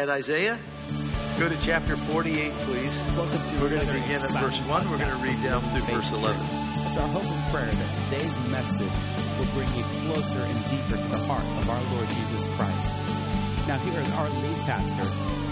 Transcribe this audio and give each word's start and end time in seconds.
at 0.00 0.08
Isaiah? 0.08 0.58
Go 1.38 1.48
to 1.48 1.60
chapter 1.60 1.94
48, 1.94 2.52
please. 2.64 2.96
Welcome 3.16 3.36
to 3.36 3.54
We're 3.60 3.68
going 3.68 3.84
to 3.84 3.92
begin 3.92 4.24
at 4.24 4.32
verse 4.40 4.60
1. 4.64 4.90
We're 4.90 4.96
going 4.96 5.12
to 5.12 5.20
read 5.20 5.36
down 5.44 5.60
through 5.60 5.84
verse 5.92 6.10
11. 6.12 6.40
It's 6.88 6.96
our 6.96 7.08
hope 7.12 7.28
and 7.28 7.44
prayer 7.52 7.68
that 7.68 7.90
today's 8.08 8.32
message 8.48 8.96
will 9.36 9.50
bring 9.52 9.68
you 9.76 9.84
closer 10.08 10.40
and 10.40 10.58
deeper 10.72 10.96
to 10.96 11.08
the 11.12 11.20
heart 11.28 11.44
of 11.60 11.68
our 11.68 11.82
Lord 11.92 12.08
Jesus 12.08 12.48
Christ. 12.56 13.68
Now, 13.68 13.76
here 13.84 14.00
is 14.00 14.12
our 14.16 14.28
lead 14.40 14.56
pastor, 14.64 15.04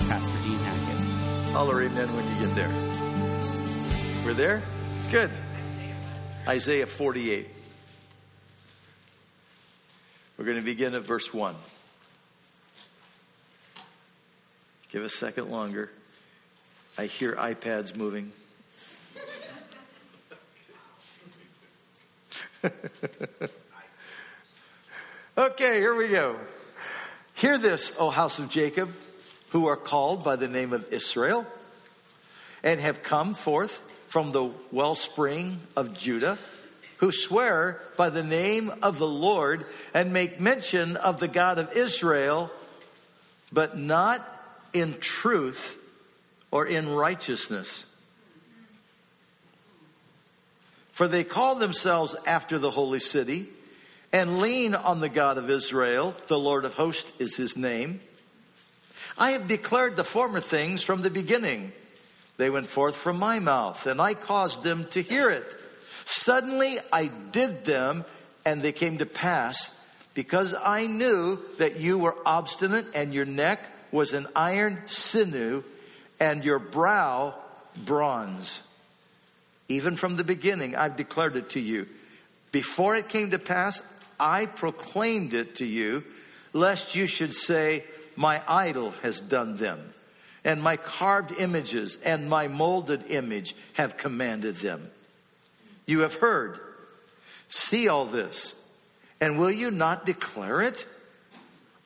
Pastor 0.09 0.39
Dean 0.49 0.59
Hackett. 0.65 1.53
Holler 1.53 1.83
amen 1.83 2.09
when 2.17 2.25
you 2.25 2.47
get 2.47 2.55
there. 2.57 2.73
We're 4.25 4.33
there? 4.33 4.63
Good. 5.13 5.31
Isaiah 6.49 6.87
48. 6.87 7.49
We're 10.39 10.45
going 10.45 10.57
to 10.57 10.65
begin 10.65 10.95
at 10.95 11.03
verse 11.03 11.35
1. 11.35 11.55
Give 14.91 15.03
a 15.03 15.11
second 15.11 15.51
longer. 15.51 15.91
I 16.97 17.05
hear 17.05 17.35
iPads 17.35 17.95
moving. 17.95 18.33
okay, 25.39 25.79
here 25.79 25.95
we 25.95 26.09
go. 26.09 26.37
Hear 27.35 27.59
this, 27.59 27.95
O 27.99 28.09
house 28.09 28.39
of 28.39 28.49
Jacob, 28.49 28.89
who 29.51 29.67
are 29.67 29.77
called 29.77 30.25
by 30.25 30.37
the 30.37 30.49
name 30.49 30.73
of 30.73 30.91
Israel, 30.91 31.45
and 32.63 32.81
have 32.81 33.03
come 33.03 33.35
forth 33.35 33.83
from 34.09 34.33
the 34.33 34.51
wellspring 34.73 35.61
of 35.77 35.93
Judah, 35.93 36.39
who 36.97 37.13
swear 37.13 37.83
by 37.99 38.09
the 38.09 38.25
name 38.25 38.73
of 38.83 38.99
the 38.99 39.07
Lord 39.07 39.67
and 39.93 40.15
make 40.15 40.41
mention 40.41 40.97
of 40.97 41.21
the 41.21 41.29
God 41.29 41.59
of 41.59 41.77
Israel, 41.77 42.51
but 43.53 43.77
not 43.77 44.38
in 44.81 44.99
truth 44.99 45.77
or 46.51 46.67
in 46.67 46.89
righteousness. 46.89 47.85
For 50.93 51.07
they 51.07 51.25
call 51.25 51.55
themselves 51.55 52.17
after 52.27 52.59
the 52.59 52.71
holy 52.71 53.01
city 53.01 53.47
and 54.13 54.41
lean 54.41 54.75
on 54.75 55.01
the 55.01 55.09
God 55.09 55.39
of 55.39 55.51
Israel. 55.51 56.15
The 56.27 56.39
Lord 56.39 56.65
of 56.65 56.75
hosts 56.75 57.13
is 57.21 57.37
his 57.37 57.57
name. 57.57 58.01
I 59.17 59.31
have 59.31 59.47
declared 59.47 59.97
the 59.97 60.05
former 60.05 60.41
things 60.41 60.83
from 60.83 61.03
the 61.03 61.11
beginning. 61.11 61.73
They 62.37 62.51
went 62.51 62.67
forth 62.67 62.97
from 62.97 63.19
my 63.19 63.39
mouth, 63.39 63.87
and 63.87 64.01
I 64.01 64.15
caused 64.15 64.63
them 64.63 64.87
to 64.91 65.03
hear 65.03 65.29
it. 65.31 65.55
Suddenly 66.05 66.79
I 66.93 67.07
did 67.07 67.65
them, 67.65 68.05
and 68.45 68.63
they 68.63 68.73
came 68.73 68.99
to 68.99 69.07
pass, 69.07 69.77
because 70.15 70.55
I 70.55 70.87
knew 70.87 71.39
that 71.59 71.79
you 71.79 71.99
were 71.99 72.17
obstinate, 72.25 72.87
and 72.95 73.13
your 73.13 73.25
neck 73.25 73.61
was 73.93 74.13
an 74.13 74.27
iron 74.35 74.83
sinew, 74.87 75.63
and 76.21 76.45
your 76.45 76.59
brow 76.59 77.35
bronze. 77.85 78.63
Even 79.69 79.97
from 79.97 80.17
the 80.17 80.25
beginning, 80.25 80.75
I've 80.75 80.97
declared 80.97 81.37
it 81.37 81.51
to 81.51 81.61
you. 81.61 81.87
Before 82.53 82.97
it 82.97 83.09
came 83.09 83.31
to 83.31 83.39
pass, 83.39 83.83
I 84.19 84.47
proclaimed 84.47 85.35
it 85.35 85.57
to 85.57 85.67
you, 85.67 86.05
lest 86.53 86.95
you 86.95 87.07
should 87.07 87.35
say, 87.35 87.85
My 88.17 88.41
idol 88.49 88.93
has 89.03 89.21
done 89.21 89.57
them, 89.57 89.93
and 90.45 90.63
my 90.63 90.77
carved 90.77 91.33
images 91.33 91.99
and 92.05 92.29
my 92.29 92.49
molded 92.49 93.05
image 93.11 93.55
have 93.75 93.97
commanded 93.97 94.57
them. 94.57 94.91
You 95.87 96.01
have 96.01 96.17
heard, 96.17 96.59
see 97.49 97.89
all 97.89 98.07
this, 98.07 98.55
and 99.21 99.39
will 99.39 99.51
you 99.51 99.71
not 99.71 100.07
declare 100.07 100.63
it? 100.63 100.87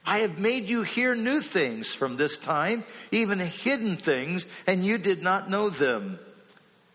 I 0.05 0.21
have 0.21 0.39
made 0.39 0.69
you 0.69 0.83
hear 0.83 1.15
new 1.15 1.41
things 1.41 1.95
from 1.95 2.17
this 2.17 2.37
time, 2.39 2.85
even 3.11 3.39
hidden 3.39 3.97
things, 3.97 4.47
and 4.67 4.85
you 4.85 4.99
did 4.99 5.23
not 5.23 5.49
know 5.49 5.69
them. 5.69 6.19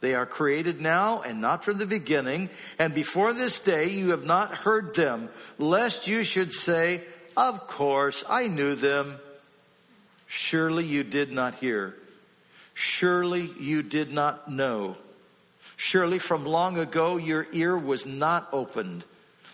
They 0.01 0.13
are 0.13 0.25
created 0.25 0.81
now 0.81 1.21
and 1.21 1.41
not 1.41 1.63
from 1.63 1.77
the 1.77 1.85
beginning, 1.85 2.49
and 2.77 2.93
before 2.93 3.33
this 3.33 3.59
day 3.59 3.89
you 3.89 4.11
have 4.11 4.25
not 4.25 4.53
heard 4.53 4.93
them, 4.93 5.29
lest 5.57 6.07
you 6.07 6.23
should 6.23 6.51
say, 6.51 7.01
Of 7.35 7.67
course, 7.67 8.23
I 8.29 8.47
knew 8.47 8.75
them. 8.75 9.17
Surely 10.27 10.83
you 10.83 11.03
did 11.03 11.31
not 11.31 11.55
hear. 11.55 11.95
Surely 12.73 13.49
you 13.59 13.81
did 13.81 14.11
not 14.11 14.51
know. 14.51 14.97
Surely 15.77 16.19
from 16.19 16.45
long 16.45 16.77
ago 16.77 17.17
your 17.17 17.47
ear 17.53 17.77
was 17.77 18.05
not 18.05 18.49
opened. 18.51 19.03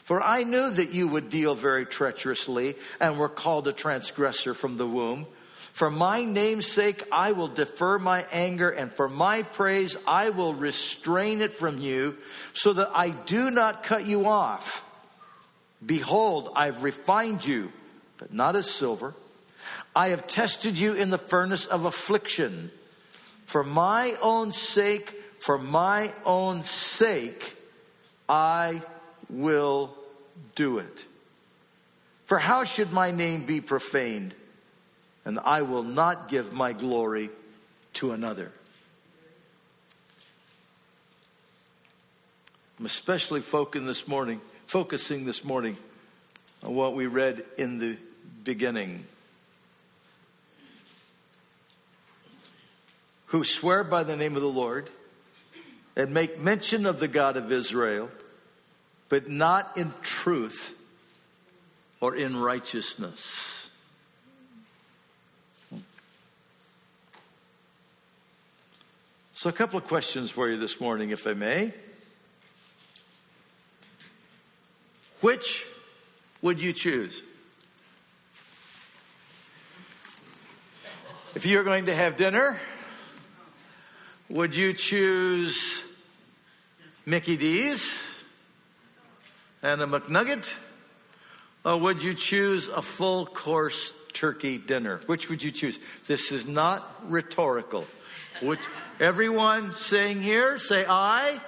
For 0.03 0.21
I 0.21 0.43
knew 0.43 0.69
that 0.69 0.93
you 0.93 1.07
would 1.07 1.29
deal 1.29 1.55
very 1.55 1.85
treacherously 1.85 2.75
and 2.99 3.17
were 3.17 3.29
called 3.29 3.67
a 3.67 3.73
transgressor 3.73 4.53
from 4.53 4.77
the 4.77 4.87
womb. 4.87 5.25
For 5.55 5.89
my 5.89 6.23
name's 6.23 6.67
sake, 6.67 7.03
I 7.11 7.31
will 7.31 7.47
defer 7.47 7.97
my 7.97 8.25
anger, 8.31 8.69
and 8.69 8.91
for 8.91 9.07
my 9.09 9.43
praise, 9.43 9.97
I 10.05 10.29
will 10.29 10.53
restrain 10.53 11.41
it 11.41 11.53
from 11.53 11.79
you, 11.79 12.17
so 12.53 12.73
that 12.73 12.89
I 12.93 13.09
do 13.09 13.49
not 13.49 13.83
cut 13.83 14.05
you 14.05 14.27
off. 14.27 14.87
Behold, 15.83 16.51
I've 16.55 16.83
refined 16.83 17.45
you, 17.45 17.71
but 18.17 18.33
not 18.33 18.55
as 18.55 18.69
silver. 18.69 19.15
I 19.95 20.09
have 20.09 20.27
tested 20.27 20.77
you 20.77 20.93
in 20.93 21.09
the 21.09 21.17
furnace 21.17 21.65
of 21.65 21.85
affliction. 21.85 22.71
For 23.45 23.63
my 23.63 24.15
own 24.21 24.51
sake, 24.51 25.09
for 25.39 25.57
my 25.57 26.11
own 26.25 26.61
sake, 26.63 27.55
I 28.27 28.81
will 29.29 29.93
do 30.55 30.79
it. 30.79 31.05
For 32.25 32.39
how 32.39 32.63
should 32.63 32.91
my 32.91 33.11
name 33.11 33.45
be 33.45 33.61
profaned? 33.61 34.33
And 35.25 35.39
I 35.39 35.61
will 35.61 35.83
not 35.83 36.27
give 36.27 36.53
my 36.53 36.73
glory 36.73 37.29
to 37.93 38.11
another. 38.11 38.51
I'm 42.79 42.85
especially 42.85 43.39
focusing 43.39 43.85
this 43.85 44.07
morning, 44.07 44.41
focusing 44.65 45.25
this 45.25 45.43
morning 45.43 45.77
on 46.63 46.75
what 46.75 46.95
we 46.95 47.07
read 47.07 47.45
in 47.57 47.79
the 47.79 47.97
beginning. 48.43 49.05
Who 53.27 53.43
swear 53.43 53.83
by 53.83 54.03
the 54.03 54.17
name 54.17 54.35
of 54.35 54.41
the 54.41 54.47
Lord 54.49 54.89
and 55.95 56.11
make 56.13 56.39
mention 56.39 56.85
of 56.85 56.99
the 56.99 57.07
God 57.07 57.37
of 57.37 57.51
Israel 57.51 58.09
but 59.13 59.29
not 59.29 59.77
in 59.77 59.93
truth 60.01 60.75
or 62.01 62.15
in 62.15 62.35
righteousness. 62.35 63.69
So, 69.33 69.51
a 69.51 69.53
couple 69.53 69.77
of 69.77 69.85
questions 69.85 70.31
for 70.31 70.49
you 70.49 70.57
this 70.57 70.81
morning, 70.81 71.11
if 71.11 71.27
I 71.27 71.33
may. 71.33 71.73
Which 75.21 75.67
would 76.41 76.59
you 76.59 76.73
choose? 76.73 77.21
If 81.35 81.45
you're 81.45 81.63
going 81.63 81.85
to 81.85 81.93
have 81.93 82.17
dinner, 82.17 82.59
would 84.29 84.55
you 84.55 84.73
choose 84.73 85.85
Mickey 87.05 87.37
D's? 87.37 88.12
And 89.63 89.81
a 89.81 89.87
McNugget? 89.87 90.53
Or 91.65 91.77
would 91.77 92.03
you 92.03 92.13
choose 92.13 92.67
a 92.67 92.81
full 92.81 93.25
course 93.25 93.93
turkey 94.11 94.57
dinner? 94.57 94.99
Which 95.05 95.29
would 95.29 95.41
you 95.41 95.51
choose? 95.51 95.79
This 96.07 96.31
is 96.31 96.45
not 96.45 96.87
rhetorical. 97.05 97.85
Which, 98.41 98.59
everyone 98.99 99.71
saying 99.71 100.21
here, 100.21 100.57
say 100.57 100.85
aye. 100.87 101.39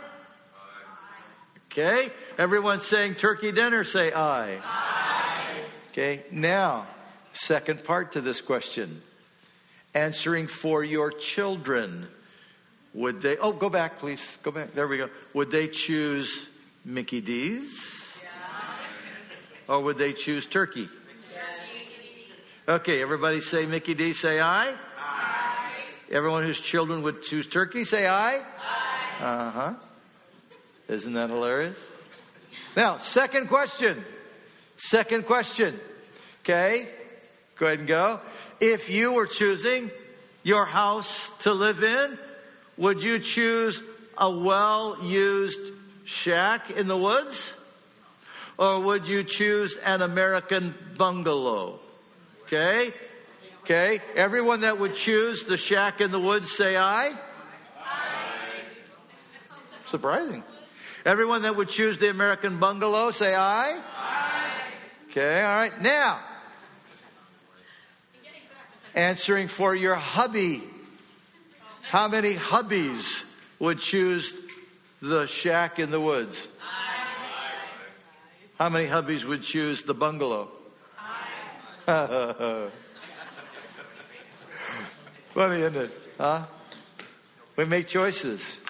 Okay. 1.71 2.09
Everyone 2.37 2.79
saying 2.79 3.15
turkey 3.15 3.51
dinner, 3.51 3.83
say 3.83 4.13
aye. 4.13 4.59
aye. 4.63 5.55
Okay. 5.91 6.23
Now, 6.31 6.87
second 7.33 7.83
part 7.83 8.13
to 8.13 8.21
this 8.21 8.39
question. 8.39 9.01
Answering 9.93 10.47
for 10.47 10.83
your 10.83 11.11
children. 11.11 12.07
Would 12.93 13.21
they, 13.21 13.35
oh, 13.35 13.51
go 13.51 13.69
back, 13.69 13.99
please. 13.99 14.37
Go 14.41 14.51
back. 14.51 14.71
There 14.71 14.87
we 14.87 14.97
go. 14.97 15.09
Would 15.33 15.51
they 15.51 15.67
choose 15.67 16.49
Mickey 16.85 17.19
D's? 17.19 18.04
Or 19.67 19.81
would 19.81 19.97
they 19.97 20.13
choose 20.13 20.45
turkey? 20.45 20.89
Okay, 22.67 23.01
everybody 23.01 23.41
say 23.41 23.65
Mickey 23.65 23.93
D, 23.93 24.13
say. 24.13 24.39
Aye. 24.39 24.73
Everyone 26.11 26.43
whose 26.43 26.59
children 26.59 27.03
would 27.03 27.21
choose 27.21 27.47
turkey, 27.47 27.83
say. 27.83 28.07
Aye. 28.07 28.41
Uh 29.19 29.51
huh. 29.51 29.73
Isn't 30.87 31.13
that 31.13 31.29
hilarious? 31.29 31.89
Now, 32.75 32.97
second 32.97 33.47
question. 33.47 34.03
Second 34.75 35.25
question. 35.25 35.79
Okay, 36.43 36.87
go 37.55 37.65
ahead 37.65 37.79
and 37.79 37.87
go. 37.87 38.19
If 38.59 38.89
you 38.89 39.13
were 39.13 39.25
choosing 39.25 39.89
your 40.43 40.65
house 40.65 41.35
to 41.39 41.53
live 41.53 41.83
in, 41.83 42.19
would 42.77 43.01
you 43.01 43.19
choose 43.19 43.81
a 44.17 44.29
well 44.29 44.97
used 45.03 45.73
shack 46.03 46.69
in 46.69 46.87
the 46.87 46.97
woods? 46.97 47.54
Or 48.57 48.79
would 48.81 49.07
you 49.07 49.23
choose 49.23 49.77
an 49.77 50.01
American 50.01 50.73
bungalow? 50.97 51.79
Okay? 52.43 52.93
Okay, 53.61 53.99
everyone 54.15 54.61
that 54.61 54.79
would 54.79 54.93
choose 54.93 55.43
the 55.45 55.57
shack 55.57 55.99
in 55.99 56.11
the 56.11 56.19
woods, 56.19 56.51
say 56.51 56.77
aye. 56.77 57.13
Surprising. 59.81 60.43
Everyone 61.05 61.43
that 61.43 61.55
would 61.55 61.69
choose 61.69 61.97
the 61.97 62.09
American 62.09 62.59
bungalow, 62.59 63.11
say 63.11 63.35
aye. 63.35 63.79
Okay, 65.09 65.41
all 65.41 65.55
right. 65.55 65.81
Now, 65.81 66.19
answering 68.95 69.47
for 69.47 69.75
your 69.75 69.95
hubby. 69.95 70.63
How 71.83 72.07
many 72.07 72.33
hubbies 72.33 73.25
would 73.59 73.79
choose 73.79 74.33
the 75.01 75.25
shack 75.27 75.79
in 75.79 75.91
the 75.91 75.99
woods? 75.99 76.47
How 78.57 78.69
many 78.69 78.87
hubbies 78.87 79.25
would 79.25 79.41
choose 79.41 79.83
the 79.83 79.93
bungalow? 79.93 80.47
Funny, 85.33 85.61
isn't 85.61 85.75
it? 85.75 85.91
Huh? 86.17 86.43
We 87.57 87.65
make 87.65 87.87
choices. 87.87 88.61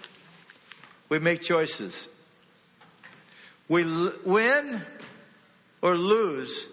We 1.07 1.19
make 1.19 1.41
choices. 1.43 2.09
We 3.69 3.83
l- 3.83 4.13
win 4.25 4.81
or 5.83 5.95
lose 5.95 6.67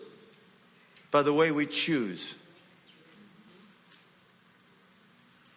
by 1.10 1.20
the 1.20 1.34
way 1.34 1.52
we 1.52 1.66
choose. 1.66 2.34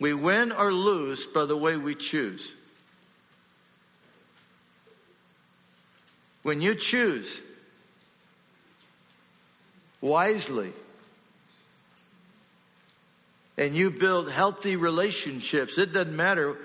We 0.01 0.13
win 0.13 0.51
or 0.51 0.73
lose 0.73 1.25
by 1.25 1.45
the 1.45 1.55
way 1.55 1.77
we 1.77 1.95
choose. 1.95 2.53
When 6.43 6.61
you 6.61 6.75
choose 6.75 7.41
wisely 10.01 10.71
and 13.57 13.73
you 13.73 13.89
build 13.89 14.29
healthy 14.31 14.75
relationships, 14.75 15.77
it 15.77 15.93
doesn't 15.93 16.15
matter 16.15 16.57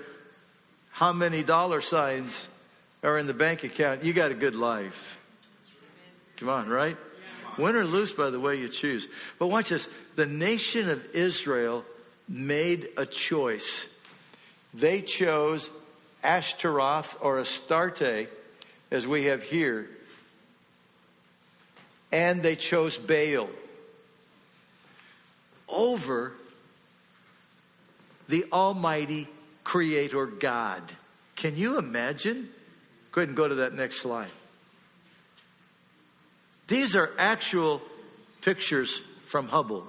how 0.91 1.13
many 1.13 1.43
dollar 1.43 1.81
signs 1.81 2.47
are 3.03 3.17
in 3.17 3.27
the 3.27 3.33
bank 3.33 3.63
account, 3.63 4.03
you 4.03 4.13
got 4.13 4.31
a 4.31 4.35
good 4.35 4.55
life. 4.55 5.17
Come 6.37 6.49
on, 6.49 6.69
right? 6.69 6.97
Win 7.57 7.75
or 7.75 7.83
lose 7.83 8.13
by 8.13 8.29
the 8.29 8.39
way 8.39 8.57
you 8.57 8.69
choose. 8.69 9.07
But 9.39 9.47
watch 9.47 9.69
this. 9.69 9.91
The 10.15 10.25
nation 10.25 10.89
of 10.89 11.15
Israel 11.15 11.85
made 12.27 12.89
a 12.97 13.05
choice. 13.05 13.87
They 14.73 15.01
chose 15.01 15.69
Ashtaroth 16.23 17.17
or 17.21 17.39
Astarte, 17.39 18.27
as 18.89 19.07
we 19.07 19.25
have 19.25 19.43
here, 19.43 19.89
and 22.11 22.41
they 22.43 22.55
chose 22.55 22.97
Baal 22.97 23.49
over 25.69 26.33
the 28.27 28.45
Almighty 28.51 29.27
Creator 29.63 30.25
God. 30.27 30.81
Can 31.35 31.55
you 31.55 31.77
imagine? 31.77 32.49
Go 33.11 33.21
ahead 33.21 33.29
and 33.29 33.37
go 33.37 33.47
to 33.47 33.55
that 33.55 33.73
next 33.73 33.97
slide. 33.97 34.31
These 36.67 36.95
are 36.95 37.09
actual 37.17 37.81
pictures 38.41 39.01
from 39.25 39.47
Hubble. 39.47 39.83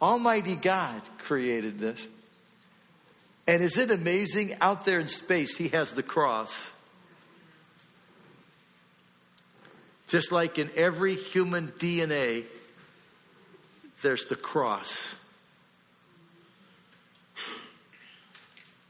Almighty 0.00 0.56
God 0.56 1.00
created 1.18 1.78
this. 1.78 2.06
And 3.46 3.62
is 3.62 3.78
it 3.78 3.90
amazing? 3.90 4.56
Out 4.60 4.84
there 4.84 5.00
in 5.00 5.08
space, 5.08 5.56
He 5.56 5.68
has 5.68 5.92
the 5.92 6.02
cross. 6.02 6.72
Just 10.08 10.32
like 10.32 10.58
in 10.58 10.70
every 10.74 11.14
human 11.14 11.68
DNA, 11.68 12.44
there's 14.02 14.24
the 14.24 14.36
cross. 14.36 15.14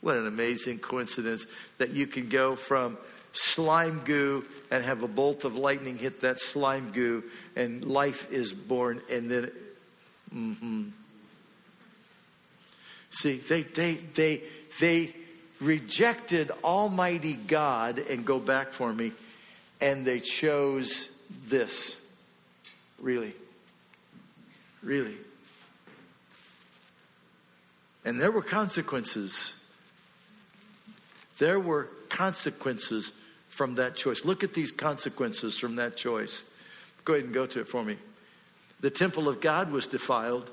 What 0.00 0.16
an 0.16 0.28
amazing 0.28 0.78
coincidence 0.78 1.46
that 1.78 1.90
you 1.90 2.06
can 2.06 2.28
go 2.28 2.54
from 2.54 2.96
slime 3.32 4.02
goo 4.04 4.44
and 4.70 4.84
have 4.84 5.02
a 5.02 5.08
bolt 5.08 5.44
of 5.44 5.56
lightning 5.56 5.98
hit 5.98 6.20
that 6.22 6.40
slime 6.40 6.92
goo 6.92 7.24
and 7.56 7.84
life 7.84 8.32
is 8.32 8.52
born 8.52 9.00
and 9.10 9.30
then 9.30 9.50
mm-hmm. 10.34 10.84
see 13.10 13.36
they 13.36 13.62
they 13.62 13.94
they 13.94 14.42
they 14.80 15.14
rejected 15.60 16.50
almighty 16.64 17.34
god 17.34 17.98
and 17.98 18.24
go 18.24 18.38
back 18.38 18.72
for 18.72 18.92
me 18.92 19.12
and 19.80 20.04
they 20.04 20.20
chose 20.20 21.10
this 21.46 22.00
really 23.00 23.32
really 24.82 25.16
and 28.04 28.20
there 28.20 28.32
were 28.32 28.42
consequences 28.42 29.54
there 31.38 31.60
were 31.60 31.84
consequences 32.08 33.12
from 33.48 33.76
that 33.76 33.96
choice. 33.96 34.24
Look 34.24 34.44
at 34.44 34.54
these 34.54 34.70
consequences 34.70 35.58
from 35.58 35.76
that 35.76 35.96
choice. 35.96 36.44
Go 37.04 37.14
ahead 37.14 37.24
and 37.24 37.34
go 37.34 37.46
to 37.46 37.60
it 37.60 37.68
for 37.68 37.82
me. 37.82 37.96
The 38.80 38.90
temple 38.90 39.28
of 39.28 39.40
God 39.40 39.72
was 39.72 39.86
defiled. 39.86 40.50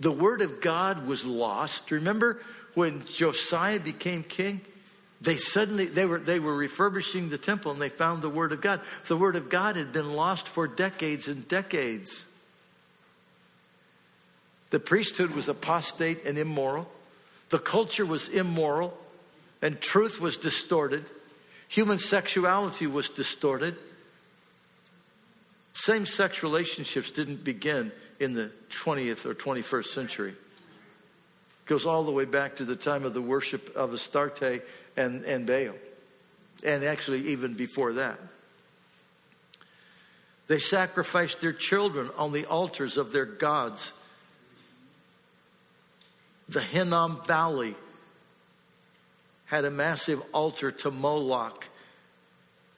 The 0.00 0.12
word 0.12 0.42
of 0.42 0.60
God 0.60 1.06
was 1.06 1.24
lost. 1.24 1.90
Remember 1.90 2.40
when 2.74 3.04
Josiah 3.04 3.80
became 3.80 4.22
king? 4.22 4.60
They 5.20 5.36
suddenly 5.36 5.86
they 5.86 6.04
were 6.04 6.18
they 6.18 6.38
were 6.38 6.54
refurbishing 6.54 7.28
the 7.28 7.38
temple 7.38 7.72
and 7.72 7.80
they 7.80 7.88
found 7.88 8.22
the 8.22 8.30
word 8.30 8.52
of 8.52 8.60
God. 8.60 8.80
The 9.06 9.16
word 9.16 9.36
of 9.36 9.48
God 9.48 9.76
had 9.76 9.92
been 9.92 10.12
lost 10.12 10.48
for 10.48 10.68
decades 10.68 11.26
and 11.26 11.46
decades. 11.48 12.26
The 14.70 14.78
priesthood 14.78 15.34
was 15.34 15.48
apostate 15.48 16.24
and 16.24 16.38
immoral. 16.38 16.88
The 17.50 17.58
culture 17.58 18.06
was 18.06 18.28
immoral 18.28 18.96
and 19.62 19.80
truth 19.80 20.20
was 20.20 20.36
distorted. 20.36 21.04
Human 21.68 21.98
sexuality 21.98 22.86
was 22.86 23.08
distorted. 23.08 23.76
Same 25.72 26.06
sex 26.06 26.42
relationships 26.42 27.10
didn't 27.10 27.44
begin 27.44 27.92
in 28.20 28.34
the 28.34 28.50
20th 28.70 29.26
or 29.26 29.34
21st 29.34 29.86
century. 29.86 30.30
It 30.30 31.66
goes 31.66 31.86
all 31.86 32.04
the 32.04 32.12
way 32.12 32.24
back 32.24 32.56
to 32.56 32.64
the 32.64 32.76
time 32.76 33.04
of 33.04 33.14
the 33.14 33.22
worship 33.22 33.74
of 33.76 33.92
Astarte 33.94 34.62
and, 34.98 35.24
and 35.24 35.46
Baal, 35.46 35.74
and 36.64 36.84
actually 36.84 37.28
even 37.28 37.54
before 37.54 37.94
that. 37.94 38.18
They 40.48 40.58
sacrificed 40.58 41.40
their 41.40 41.52
children 41.52 42.10
on 42.16 42.32
the 42.32 42.46
altars 42.46 42.96
of 42.96 43.12
their 43.12 43.26
gods 43.26 43.92
the 46.48 46.60
Hinnom 46.60 47.20
Valley 47.26 47.74
had 49.46 49.64
a 49.64 49.70
massive 49.70 50.22
altar 50.32 50.70
to 50.70 50.90
Moloch. 50.90 51.68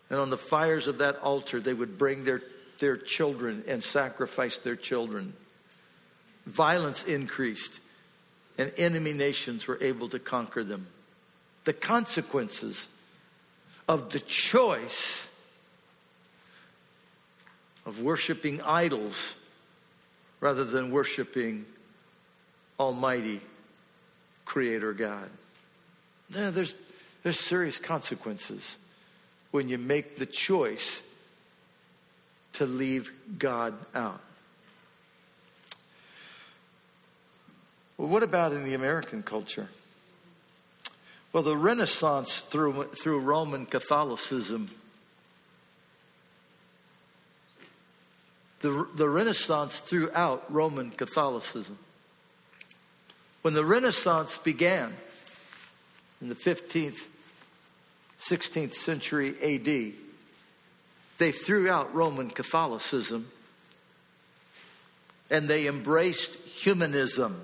And 0.08 0.18
on 0.18 0.30
the 0.30 0.36
fires 0.36 0.88
of 0.88 0.98
that 0.98 1.16
altar, 1.20 1.60
they 1.60 1.74
would 1.74 1.96
bring 1.96 2.24
their, 2.24 2.42
their 2.80 2.96
children 2.96 3.64
and 3.68 3.82
sacrifice 3.82 4.58
their 4.58 4.76
children. 4.76 5.34
Violence 6.46 7.04
increased, 7.04 7.80
and 8.58 8.72
enemy 8.76 9.12
nations 9.12 9.68
were 9.68 9.78
able 9.80 10.08
to 10.08 10.18
conquer 10.18 10.64
them. 10.64 10.86
The 11.70 11.74
consequences 11.74 12.88
of 13.88 14.10
the 14.10 14.18
choice 14.18 15.28
of 17.86 18.02
worshiping 18.02 18.60
idols 18.62 19.36
rather 20.40 20.64
than 20.64 20.90
worshiping 20.90 21.64
Almighty 22.80 23.40
Creator 24.44 24.94
God. 24.94 25.30
No, 26.34 26.50
there's, 26.50 26.74
there's 27.22 27.38
serious 27.38 27.78
consequences 27.78 28.76
when 29.52 29.68
you 29.68 29.78
make 29.78 30.16
the 30.16 30.26
choice 30.26 31.02
to 32.54 32.66
leave 32.66 33.12
God 33.38 33.74
out. 33.94 34.20
Well, 37.96 38.08
what 38.08 38.24
about 38.24 38.54
in 38.54 38.64
the 38.64 38.74
American 38.74 39.22
culture? 39.22 39.68
Well, 41.32 41.42
the 41.42 41.56
Renaissance 41.56 42.40
through, 42.40 42.84
through 42.84 43.20
Roman 43.20 43.66
Catholicism, 43.66 44.68
the, 48.60 48.86
the 48.96 49.08
Renaissance 49.08 49.80
throughout 49.80 50.52
Roman 50.52 50.90
Catholicism 50.90 51.78
when 53.42 53.54
the 53.54 53.64
Renaissance 53.64 54.36
began 54.36 54.92
in 56.20 56.28
the 56.28 56.34
15th, 56.34 57.06
16th 58.18 58.74
century 58.74 59.30
AD, 59.42 59.94
they 61.18 61.32
threw 61.32 61.70
out 61.70 61.94
Roman 61.94 62.28
Catholicism 62.28 63.30
and 65.30 65.48
they 65.48 65.66
embraced 65.66 66.34
humanism. 66.46 67.40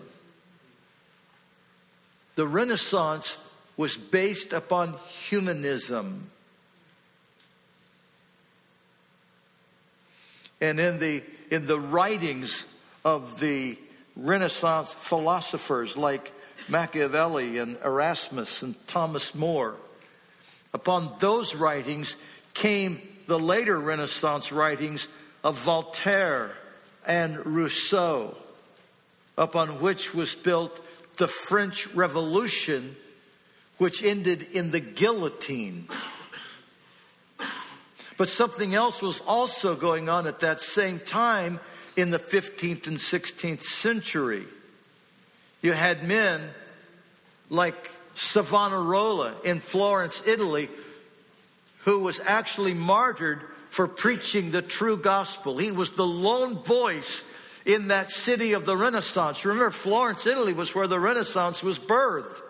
The 2.34 2.46
Renaissance 2.46 3.38
was 3.76 3.96
based 3.96 4.52
upon 4.52 4.94
humanism. 5.08 6.30
And 10.60 10.80
in 10.80 10.98
the 10.98 11.22
in 11.50 11.66
the 11.66 11.78
writings 11.78 12.72
of 13.04 13.38
the 13.40 13.78
Renaissance 14.16 14.94
philosophers 14.94 15.96
like 15.96 16.32
Machiavelli 16.68 17.58
and 17.58 17.76
Erasmus 17.84 18.62
and 18.62 18.74
Thomas 18.86 19.34
More. 19.34 19.76
Upon 20.72 21.12
those 21.18 21.54
writings 21.54 22.16
came 22.54 23.00
the 23.26 23.38
later 23.38 23.78
Renaissance 23.78 24.52
writings 24.52 25.08
of 25.44 25.58
Voltaire 25.58 26.52
and 27.06 27.44
Rousseau, 27.46 28.34
upon 29.38 29.80
which 29.80 30.14
was 30.14 30.34
built 30.34 30.80
the 31.18 31.28
French 31.28 31.86
Revolution, 31.94 32.96
which 33.78 34.02
ended 34.02 34.42
in 34.52 34.70
the 34.70 34.80
guillotine. 34.80 35.86
But 38.16 38.28
something 38.28 38.74
else 38.74 39.02
was 39.02 39.20
also 39.20 39.74
going 39.74 40.08
on 40.08 40.26
at 40.26 40.40
that 40.40 40.60
same 40.60 40.98
time 40.98 41.60
in 41.96 42.10
the 42.10 42.18
15th 42.18 42.86
and 42.86 42.96
16th 42.96 43.62
century. 43.62 44.44
You 45.62 45.72
had 45.72 46.04
men 46.04 46.40
like 47.50 47.90
Savonarola 48.14 49.34
in 49.44 49.60
Florence, 49.60 50.26
Italy, 50.26 50.68
who 51.84 52.00
was 52.00 52.20
actually 52.20 52.74
martyred 52.74 53.40
for 53.68 53.86
preaching 53.86 54.50
the 54.50 54.62
true 54.62 54.96
gospel. 54.96 55.58
He 55.58 55.70
was 55.70 55.92
the 55.92 56.06
lone 56.06 56.62
voice 56.62 57.24
in 57.66 57.88
that 57.88 58.08
city 58.08 58.54
of 58.54 58.64
the 58.64 58.76
Renaissance. 58.76 59.44
Remember, 59.44 59.70
Florence, 59.70 60.26
Italy 60.26 60.54
was 60.54 60.74
where 60.74 60.86
the 60.86 61.00
Renaissance 61.00 61.62
was 61.62 61.78
birthed. 61.78 62.40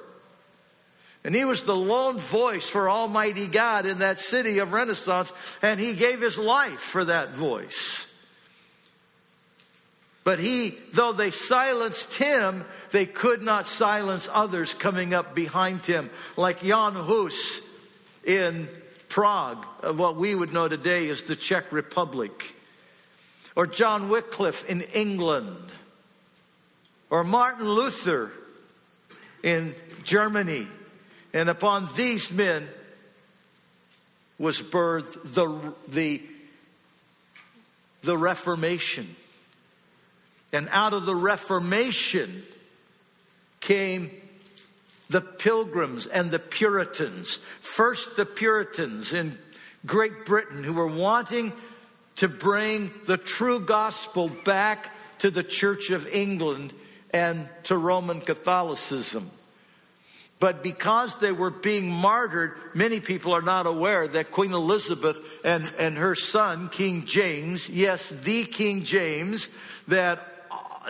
And 1.27 1.35
he 1.35 1.45
was 1.45 1.65
the 1.65 1.75
lone 1.75 2.19
voice 2.19 2.69
for 2.69 2.89
Almighty 2.89 3.49
God 3.49 3.85
in 3.85 3.99
that 3.99 4.21
city 4.21 4.61
of 4.61 4.73
Renaissance, 4.73 5.33
and 5.61 5.81
he 5.81 5.93
gave 5.93 6.21
his 6.21 6.39
life 6.39 6.79
for 6.79 7.05
that 7.05 7.31
voice. 7.31 8.07
But 10.23 10.39
he, 10.39 10.79
though 10.93 11.13
they 11.13 11.33
silenced 11.33 12.15
him, 12.15 12.65
they 12.93 13.07
could 13.07 13.43
not 13.43 13.67
silence 13.67 14.29
others 14.33 14.73
coming 14.73 15.15
up 15.15 15.35
behind 15.35 15.85
him, 15.85 16.11
like 16.37 16.63
Jan 16.63 16.95
Hus 16.95 17.61
in 18.25 18.69
Prague, 19.09 19.67
of 19.83 19.99
what 19.99 20.15
we 20.15 20.33
would 20.33 20.53
know 20.53 20.69
today 20.69 21.09
as 21.09 21.25
the 21.25 21.35
Czech 21.35 21.73
Republic, 21.73 22.55
or 23.57 23.67
John 23.67 24.11
Wycliffe 24.11 24.71
in 24.71 24.83
England, 24.95 25.57
or 27.11 27.25
Martin 27.25 27.69
Luther 27.69 28.31
in 29.43 29.75
Germany, 30.05 30.69
and 31.37 31.51
upon 31.51 31.87
these 31.97 32.33
men 32.33 32.67
was 34.39 34.63
birthed 34.63 35.35
the, 35.35 35.75
the, 35.87 36.23
the 38.01 38.17
Reformation. 38.17 39.15
And 40.55 40.67
out 40.71 40.95
of 40.95 41.05
the 41.05 41.15
Reformation 41.15 42.43
came 43.61 44.11
the 45.11 45.21
Pilgrims 45.21 46.07
and 46.07 46.31
the 46.31 46.39
Puritans. 46.39 47.37
First, 47.61 48.17
the 48.17 48.25
Puritans 48.25 49.13
in 49.13 49.37
Great 49.85 50.25
Britain 50.25 50.65
who 50.65 50.73
were 50.73 50.87
wanting 50.87 51.53
to 52.17 52.29
bring 52.29 52.91
the 53.05 53.19
true 53.19 53.61
gospel 53.61 54.31
back 54.47 54.89
to 55.19 55.31
the 55.31 55.43
Church 55.43 55.91
of 55.91 56.07
England 56.07 56.73
and 57.13 57.47
to 57.65 57.77
Roman 57.77 58.23
Catholicism. 58.23 59.31
But 60.39 60.63
because 60.63 61.19
they 61.19 61.33
were 61.33 61.51
being 61.51 61.91
martyred, 61.91 62.53
many 62.75 63.01
people 63.01 63.33
are 63.33 63.43
not 63.43 63.67
aware 63.67 64.07
that 64.07 64.31
Queen 64.31 64.53
Elizabeth 64.53 65.19
and, 65.45 65.73
and 65.79 65.97
her 65.97 66.15
son, 66.15 66.69
King 66.69 67.07
James, 67.07 67.71
yes, 67.71 68.11
the 68.11 68.45
King 68.45 68.83
James, 68.83 69.49
that, 69.89 70.21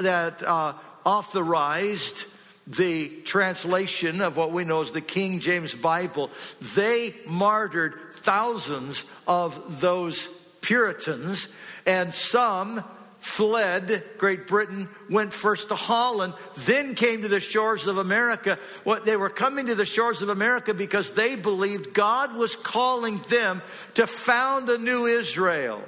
that 0.00 0.42
uh, 0.42 0.72
authorized 1.04 2.24
the 2.66 3.08
translation 3.22 4.20
of 4.20 4.36
what 4.36 4.50
we 4.50 4.64
know 4.64 4.80
as 4.80 4.90
the 4.90 5.00
King 5.00 5.38
James 5.38 5.74
Bible, 5.74 6.30
they 6.74 7.14
martyred 7.28 7.94
thousands 8.10 9.04
of 9.28 9.80
those 9.80 10.26
Puritans, 10.60 11.46
and 11.86 12.12
some 12.12 12.82
fled 13.18 14.02
Great 14.18 14.46
Britain, 14.46 14.88
went 15.10 15.34
first 15.34 15.68
to 15.68 15.74
Holland, 15.74 16.34
then 16.64 16.94
came 16.94 17.22
to 17.22 17.28
the 17.28 17.40
shores 17.40 17.86
of 17.86 17.98
America. 17.98 18.58
What 18.84 19.04
they 19.04 19.16
were 19.16 19.30
coming 19.30 19.66
to 19.66 19.74
the 19.74 19.84
shores 19.84 20.22
of 20.22 20.28
America 20.28 20.74
because 20.74 21.12
they 21.12 21.36
believed 21.36 21.92
God 21.92 22.34
was 22.34 22.56
calling 22.56 23.18
them 23.28 23.62
to 23.94 24.06
found 24.06 24.68
a 24.70 24.78
new 24.78 25.06
Israel. 25.06 25.82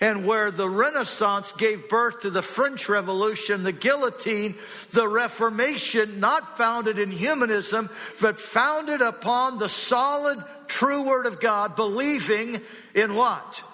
And 0.00 0.24
where 0.24 0.52
the 0.52 0.68
Renaissance 0.68 1.50
gave 1.52 1.88
birth 1.88 2.22
to 2.22 2.30
the 2.30 2.42
French 2.42 2.88
Revolution, 2.88 3.64
the 3.64 3.72
guillotine, 3.72 4.54
the 4.92 5.08
Reformation, 5.08 6.20
not 6.20 6.56
founded 6.56 7.00
in 7.00 7.10
humanism, 7.10 7.90
but 8.20 8.38
founded 8.38 9.02
upon 9.02 9.58
the 9.58 9.68
solid, 9.68 10.42
true 10.68 11.04
Word 11.04 11.26
of 11.26 11.40
God, 11.40 11.74
believing 11.74 12.60
in 12.94 13.16
what? 13.16 13.64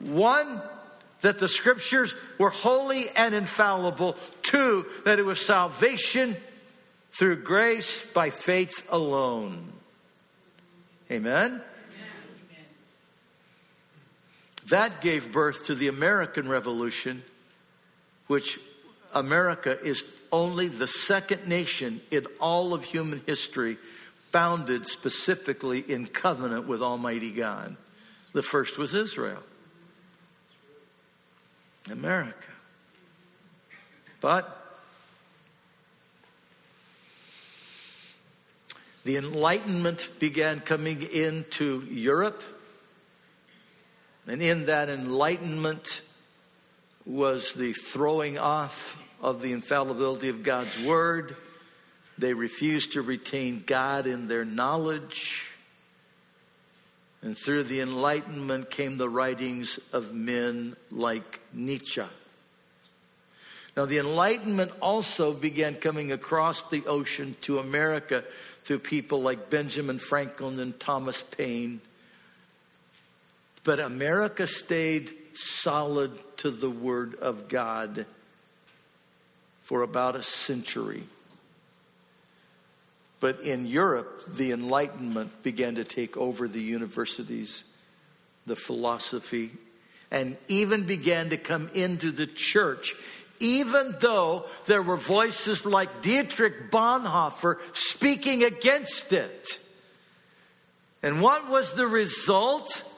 One, 0.00 0.60
that 1.24 1.38
the 1.38 1.48
scriptures 1.48 2.14
were 2.36 2.50
holy 2.50 3.08
and 3.16 3.34
infallible. 3.34 4.14
Two, 4.42 4.84
that 5.06 5.18
it 5.18 5.24
was 5.24 5.40
salvation 5.40 6.36
through 7.12 7.36
grace 7.36 8.04
by 8.12 8.28
faith 8.28 8.86
alone. 8.90 9.72
Amen? 11.10 11.62
That 14.68 15.00
gave 15.00 15.32
birth 15.32 15.64
to 15.66 15.74
the 15.74 15.88
American 15.88 16.46
Revolution, 16.46 17.22
which 18.26 18.60
America 19.14 19.78
is 19.82 20.04
only 20.30 20.68
the 20.68 20.86
second 20.86 21.48
nation 21.48 22.02
in 22.10 22.26
all 22.38 22.74
of 22.74 22.84
human 22.84 23.22
history 23.24 23.78
founded 24.30 24.86
specifically 24.86 25.80
in 25.80 26.06
covenant 26.06 26.68
with 26.68 26.82
Almighty 26.82 27.30
God. 27.30 27.76
The 28.34 28.42
first 28.42 28.76
was 28.76 28.92
Israel. 28.92 29.42
America. 31.90 32.50
But 34.20 34.78
the 39.04 39.16
Enlightenment 39.16 40.08
began 40.18 40.60
coming 40.60 41.02
into 41.02 41.82
Europe, 41.90 42.42
and 44.26 44.40
in 44.40 44.66
that 44.66 44.88
Enlightenment 44.88 46.00
was 47.04 47.52
the 47.52 47.74
throwing 47.74 48.38
off 48.38 49.00
of 49.20 49.42
the 49.42 49.52
infallibility 49.52 50.30
of 50.30 50.42
God's 50.42 50.78
Word. 50.82 51.36
They 52.16 52.32
refused 52.32 52.92
to 52.92 53.02
retain 53.02 53.62
God 53.66 54.06
in 54.06 54.28
their 54.28 54.44
knowledge. 54.44 55.53
And 57.24 57.36
through 57.36 57.62
the 57.62 57.80
Enlightenment 57.80 58.70
came 58.70 58.98
the 58.98 59.08
writings 59.08 59.80
of 59.94 60.12
men 60.14 60.76
like 60.90 61.40
Nietzsche. 61.54 62.02
Now, 63.74 63.86
the 63.86 63.98
Enlightenment 63.98 64.72
also 64.82 65.32
began 65.32 65.74
coming 65.76 66.12
across 66.12 66.68
the 66.68 66.84
ocean 66.86 67.34
to 67.40 67.58
America 67.58 68.24
through 68.62 68.80
people 68.80 69.22
like 69.22 69.48
Benjamin 69.48 69.98
Franklin 69.98 70.60
and 70.60 70.78
Thomas 70.78 71.22
Paine. 71.22 71.80
But 73.64 73.80
America 73.80 74.46
stayed 74.46 75.10
solid 75.32 76.12
to 76.36 76.50
the 76.50 76.70
Word 76.70 77.14
of 77.14 77.48
God 77.48 78.04
for 79.62 79.80
about 79.80 80.14
a 80.14 80.22
century. 80.22 81.04
But 83.20 83.40
in 83.40 83.66
Europe, 83.66 84.22
the 84.28 84.52
Enlightenment 84.52 85.42
began 85.42 85.76
to 85.76 85.84
take 85.84 86.16
over 86.16 86.46
the 86.46 86.60
universities, 86.60 87.64
the 88.46 88.56
philosophy, 88.56 89.50
and 90.10 90.36
even 90.48 90.84
began 90.84 91.30
to 91.30 91.36
come 91.36 91.70
into 91.74 92.10
the 92.10 92.26
church, 92.26 92.94
even 93.40 93.96
though 94.00 94.44
there 94.66 94.82
were 94.82 94.96
voices 94.96 95.64
like 95.64 96.02
Dietrich 96.02 96.70
Bonhoeffer 96.70 97.58
speaking 97.72 98.44
against 98.44 99.12
it. 99.12 99.58
And 101.02 101.20
what 101.20 101.48
was 101.48 101.74
the 101.74 101.86
result? 101.86 102.90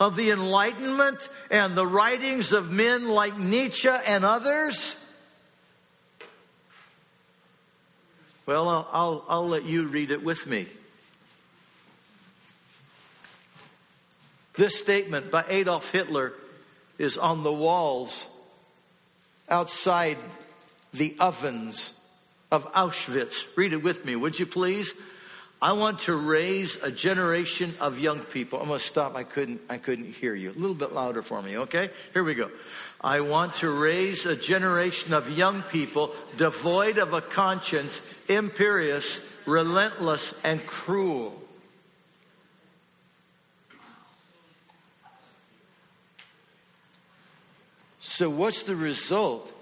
Of 0.00 0.16
the 0.16 0.30
Enlightenment 0.32 1.28
and 1.48 1.76
the 1.76 1.86
writings 1.86 2.52
of 2.52 2.72
men 2.72 3.08
like 3.08 3.38
Nietzsche 3.38 3.88
and 3.88 4.24
others? 4.24 4.96
Well, 8.44 8.68
I'll, 8.68 8.88
I'll, 8.92 9.24
I'll 9.28 9.48
let 9.48 9.64
you 9.64 9.88
read 9.88 10.10
it 10.10 10.22
with 10.22 10.46
me. 10.46 10.66
This 14.54 14.78
statement 14.78 15.30
by 15.30 15.44
Adolf 15.48 15.92
Hitler 15.92 16.34
is 16.98 17.16
on 17.16 17.42
the 17.42 17.52
walls 17.52 18.28
outside 19.48 20.18
the 20.92 21.16
ovens 21.20 21.98
of 22.50 22.70
Auschwitz. 22.72 23.56
Read 23.56 23.72
it 23.72 23.82
with 23.82 24.04
me, 24.04 24.14
would 24.14 24.38
you 24.38 24.46
please? 24.46 24.94
I 25.62 25.74
want 25.74 26.00
to 26.00 26.16
raise 26.16 26.82
a 26.82 26.90
generation 26.90 27.72
of 27.80 28.00
young 28.00 28.18
people. 28.18 28.58
I'm 28.58 28.66
going 28.66 28.80
to 28.80 28.84
stop. 28.84 29.14
I 29.14 29.22
couldn't, 29.22 29.60
I 29.70 29.78
couldn't 29.78 30.12
hear 30.12 30.34
you. 30.34 30.50
A 30.50 30.58
little 30.58 30.74
bit 30.74 30.92
louder 30.92 31.22
for 31.22 31.40
me, 31.40 31.56
okay? 31.56 31.90
Here 32.12 32.24
we 32.24 32.34
go. 32.34 32.50
I 33.00 33.20
want 33.20 33.54
to 33.56 33.70
raise 33.70 34.26
a 34.26 34.34
generation 34.34 35.14
of 35.14 35.30
young 35.30 35.62
people 35.62 36.16
devoid 36.36 36.98
of 36.98 37.12
a 37.12 37.20
conscience, 37.20 38.28
imperious, 38.28 39.24
relentless, 39.46 40.34
and 40.44 40.66
cruel. 40.66 41.40
So, 48.00 48.28
what's 48.28 48.64
the 48.64 48.74
result 48.74 49.52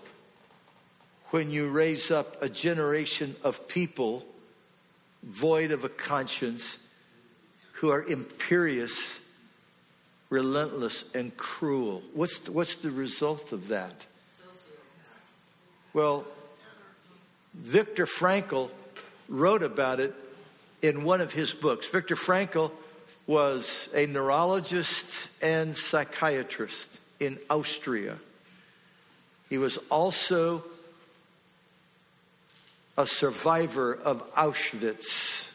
when 1.26 1.50
you 1.50 1.69
raise 1.69 2.11
up 2.11 2.42
a 2.42 2.49
generation 2.49 3.37
of 3.45 3.69
people 3.69 4.25
void 5.23 5.71
of 5.71 5.85
a 5.85 5.89
conscience 5.89 6.79
who 7.73 7.91
are 7.91 8.03
imperious, 8.03 9.21
relentless, 10.29 11.11
and 11.15 11.37
cruel? 11.37 12.03
What's 12.15 12.39
the, 12.41 12.53
what's 12.53 12.77
the 12.77 12.91
result 12.91 13.53
of 13.53 13.69
that? 13.69 14.07
Well, 15.93 16.25
Viktor 17.55 18.07
Frankl 18.07 18.71
wrote 19.29 19.62
about 19.62 20.00
it 20.00 20.15
in 20.83 21.05
one 21.05 21.21
of 21.21 21.33
his 21.33 21.53
books. 21.53 21.87
Viktor 21.89 22.15
Frankl 22.15 22.71
was 23.27 23.89
a 23.95 24.07
neurologist 24.07 25.31
and 25.43 25.77
psychiatrist 25.77 27.00
in 27.19 27.39
Austria. 27.49 28.17
He 29.49 29.59
was 29.59 29.79
also 29.91 30.65
a 33.00 33.07
survivor 33.07 33.95
of 33.95 34.23
Auschwitz. 34.35 35.50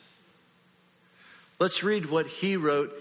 Let's 1.60 1.84
read 1.84 2.08
what 2.08 2.26
he 2.26 2.58
wrote 2.58 2.92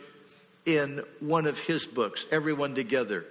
in 0.67 1.03
one 1.21 1.47
of 1.47 1.59
his 1.59 1.87
books, 1.87 2.27
Everyone 2.31 2.75
Together. 2.75 3.25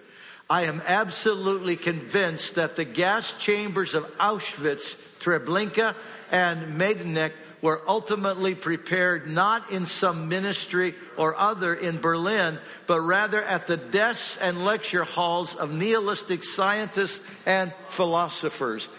I 0.50 0.64
am 0.64 0.82
absolutely 0.88 1.76
convinced 1.76 2.56
that 2.56 2.76
the 2.76 2.84
gas 2.84 3.38
chambers 3.38 3.94
of 3.94 4.06
Auschwitz, 4.18 5.20
Treblinka, 5.20 5.94
and 6.32 6.82
Majdanek 6.82 7.34
were 7.62 7.82
ultimately 7.88 8.56
prepared 8.56 9.28
not 9.28 9.72
in 9.72 9.86
some 9.86 10.30
ministry 10.30 10.96
or 11.16 11.36
other 11.36 11.76
in 11.76 12.00
Berlin, 12.00 12.58
but 12.88 13.02
rather 13.02 13.44
at 13.44 13.68
the 13.68 13.78
desks 13.78 14.42
and 14.42 14.66
lecture 14.66 15.04
halls 15.04 15.56
of 15.56 15.72
nihilistic 15.72 16.44
scientists 16.44 17.40
and 17.46 17.72
philosophers. 17.88 18.90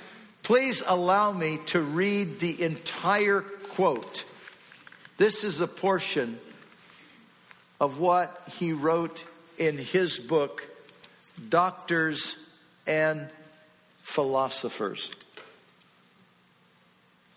Please 0.44 0.82
allow 0.86 1.32
me 1.32 1.58
to 1.68 1.80
read 1.80 2.38
the 2.38 2.62
entire 2.62 3.40
quote. 3.40 4.26
This 5.16 5.42
is 5.42 5.60
a 5.60 5.66
portion 5.66 6.38
of 7.80 7.98
what 7.98 8.42
he 8.58 8.74
wrote 8.74 9.24
in 9.56 9.78
his 9.78 10.18
book, 10.18 10.68
Doctors 11.48 12.36
and 12.86 13.26
Philosophers. 14.02 15.10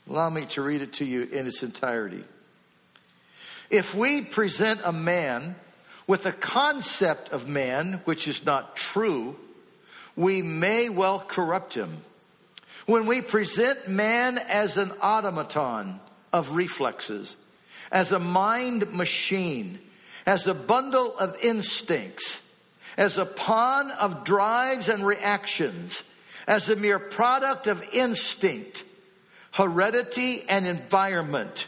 Allow 0.09 0.29
me 0.29 0.45
to 0.47 0.61
read 0.61 0.81
it 0.81 0.91
to 0.93 1.05
you 1.05 1.29
in 1.31 1.47
its 1.47 1.63
entirety. 1.63 2.25
If 3.69 3.95
we 3.95 4.21
present 4.21 4.81
a 4.83 4.91
man 4.91 5.55
with 6.07 6.25
a 6.25 6.33
concept 6.33 7.29
of 7.29 7.47
man 7.47 8.01
which 8.03 8.27
is 8.27 8.45
not 8.45 8.75
true, 8.75 9.37
we 10.17 10.41
may 10.41 10.89
well 10.89 11.21
corrupt 11.21 11.73
him. 11.73 12.01
When 12.87 13.05
we 13.05 13.21
present 13.21 13.89
man 13.89 14.37
as 14.37 14.77
an 14.77 14.91
automaton 15.01 15.99
of 16.31 16.55
reflexes, 16.55 17.35
as 17.91 18.13
a 18.13 18.19
mind 18.19 18.93
machine, 18.93 19.79
as 20.25 20.47
a 20.47 20.53
bundle 20.53 21.15
of 21.17 21.37
instincts, 21.43 22.41
as 22.97 23.17
a 23.17 23.25
pawn 23.25 23.91
of 23.91 24.23
drives 24.23 24.87
and 24.87 25.05
reactions, 25.05 26.05
as 26.47 26.69
a 26.69 26.77
mere 26.77 26.97
product 26.97 27.67
of 27.67 27.85
instinct, 27.93 28.85
heredity, 29.51 30.45
and 30.47 30.65
environment, 30.65 31.67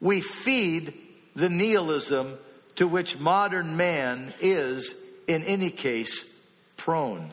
we 0.00 0.20
feed 0.20 0.94
the 1.34 1.50
nihilism 1.50 2.38
to 2.76 2.86
which 2.86 3.18
modern 3.18 3.76
man 3.76 4.32
is, 4.40 4.94
in 5.26 5.42
any 5.42 5.70
case, 5.70 6.32
prone. 6.76 7.28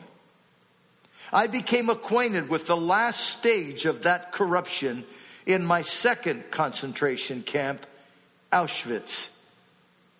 I 1.32 1.46
became 1.46 1.90
acquainted 1.90 2.48
with 2.48 2.66
the 2.66 2.76
last 2.76 3.20
stage 3.20 3.86
of 3.86 4.02
that 4.02 4.32
corruption 4.32 5.04
in 5.44 5.64
my 5.64 5.82
second 5.82 6.50
concentration 6.50 7.42
camp, 7.42 7.86
Auschwitz. 8.52 9.30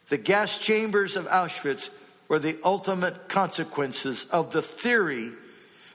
The 0.08 0.18
gas 0.18 0.58
chambers 0.58 1.16
of 1.16 1.26
Auschwitz 1.26 1.90
were 2.28 2.38
the 2.38 2.58
ultimate 2.64 3.28
consequences 3.28 4.26
of 4.30 4.52
the 4.52 4.62
theory 4.62 5.32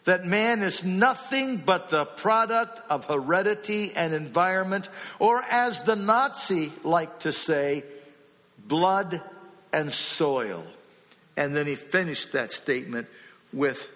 that 0.04 0.26
man 0.26 0.64
is 0.64 0.84
nothing 0.84 1.58
but 1.58 1.90
the 1.90 2.06
product 2.06 2.82
of 2.90 3.06
heredity 3.06 3.94
and 3.96 4.14
environment, 4.14 4.90
or 5.20 5.44
as 5.50 5.84
the 5.84 5.96
Nazi 5.96 6.72
liked 6.84 7.22
to 7.22 7.32
say, 7.32 7.84
blood 8.68 9.22
and 9.72 9.92
soil. 9.92 10.66
And 11.38 11.56
then 11.56 11.68
he 11.68 11.76
finished 11.76 12.32
that 12.34 12.50
statement 12.50 13.08
with 13.54 13.96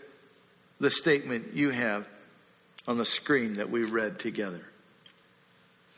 the 0.80 0.92
statement 0.92 1.54
you 1.54 1.70
have 1.70 2.08
on 2.88 2.98
the 2.98 3.06
screen 3.06 3.54
that 3.56 3.70
we 3.70 3.84
read 3.84 4.20
together. 4.20 4.62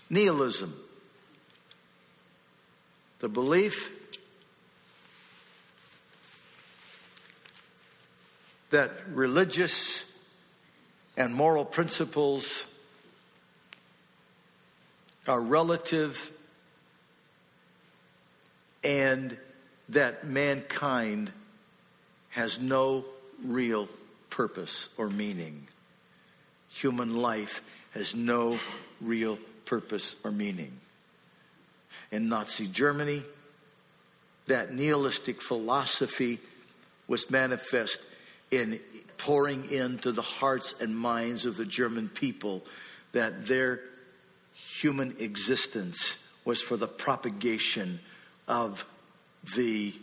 Nihilism. 0.09 0.73
The 3.19 3.29
belief 3.29 3.93
that 8.69 8.91
religious 9.11 10.03
and 11.15 11.33
moral 11.33 11.65
principles 11.65 12.65
are 15.27 15.41
relative 15.41 16.31
and 18.83 19.35
that 19.89 20.25
mankind 20.25 21.31
has 22.29 22.59
no 22.59 23.03
real 23.43 23.87
purpose 24.29 24.89
or 24.97 25.09
meaning. 25.09 25.67
Human 26.69 27.17
life 27.17 27.61
has 27.93 28.15
no 28.15 28.59
real 29.01 29.37
purpose 29.65 30.15
or 30.23 30.31
meaning. 30.31 30.71
In 32.11 32.29
Nazi 32.29 32.67
Germany, 32.67 33.23
that 34.47 34.73
nihilistic 34.73 35.41
philosophy 35.41 36.39
was 37.07 37.29
manifest 37.31 38.01
in 38.51 38.79
pouring 39.17 39.69
into 39.71 40.11
the 40.11 40.21
hearts 40.21 40.75
and 40.79 40.95
minds 40.95 41.45
of 41.45 41.57
the 41.57 41.65
German 41.65 42.09
people 42.09 42.63
that 43.11 43.47
their 43.47 43.81
human 44.53 45.15
existence 45.19 46.23
was 46.45 46.61
for 46.61 46.77
the 46.77 46.87
propagation 46.87 47.99
of 48.47 48.85
the 49.55 49.93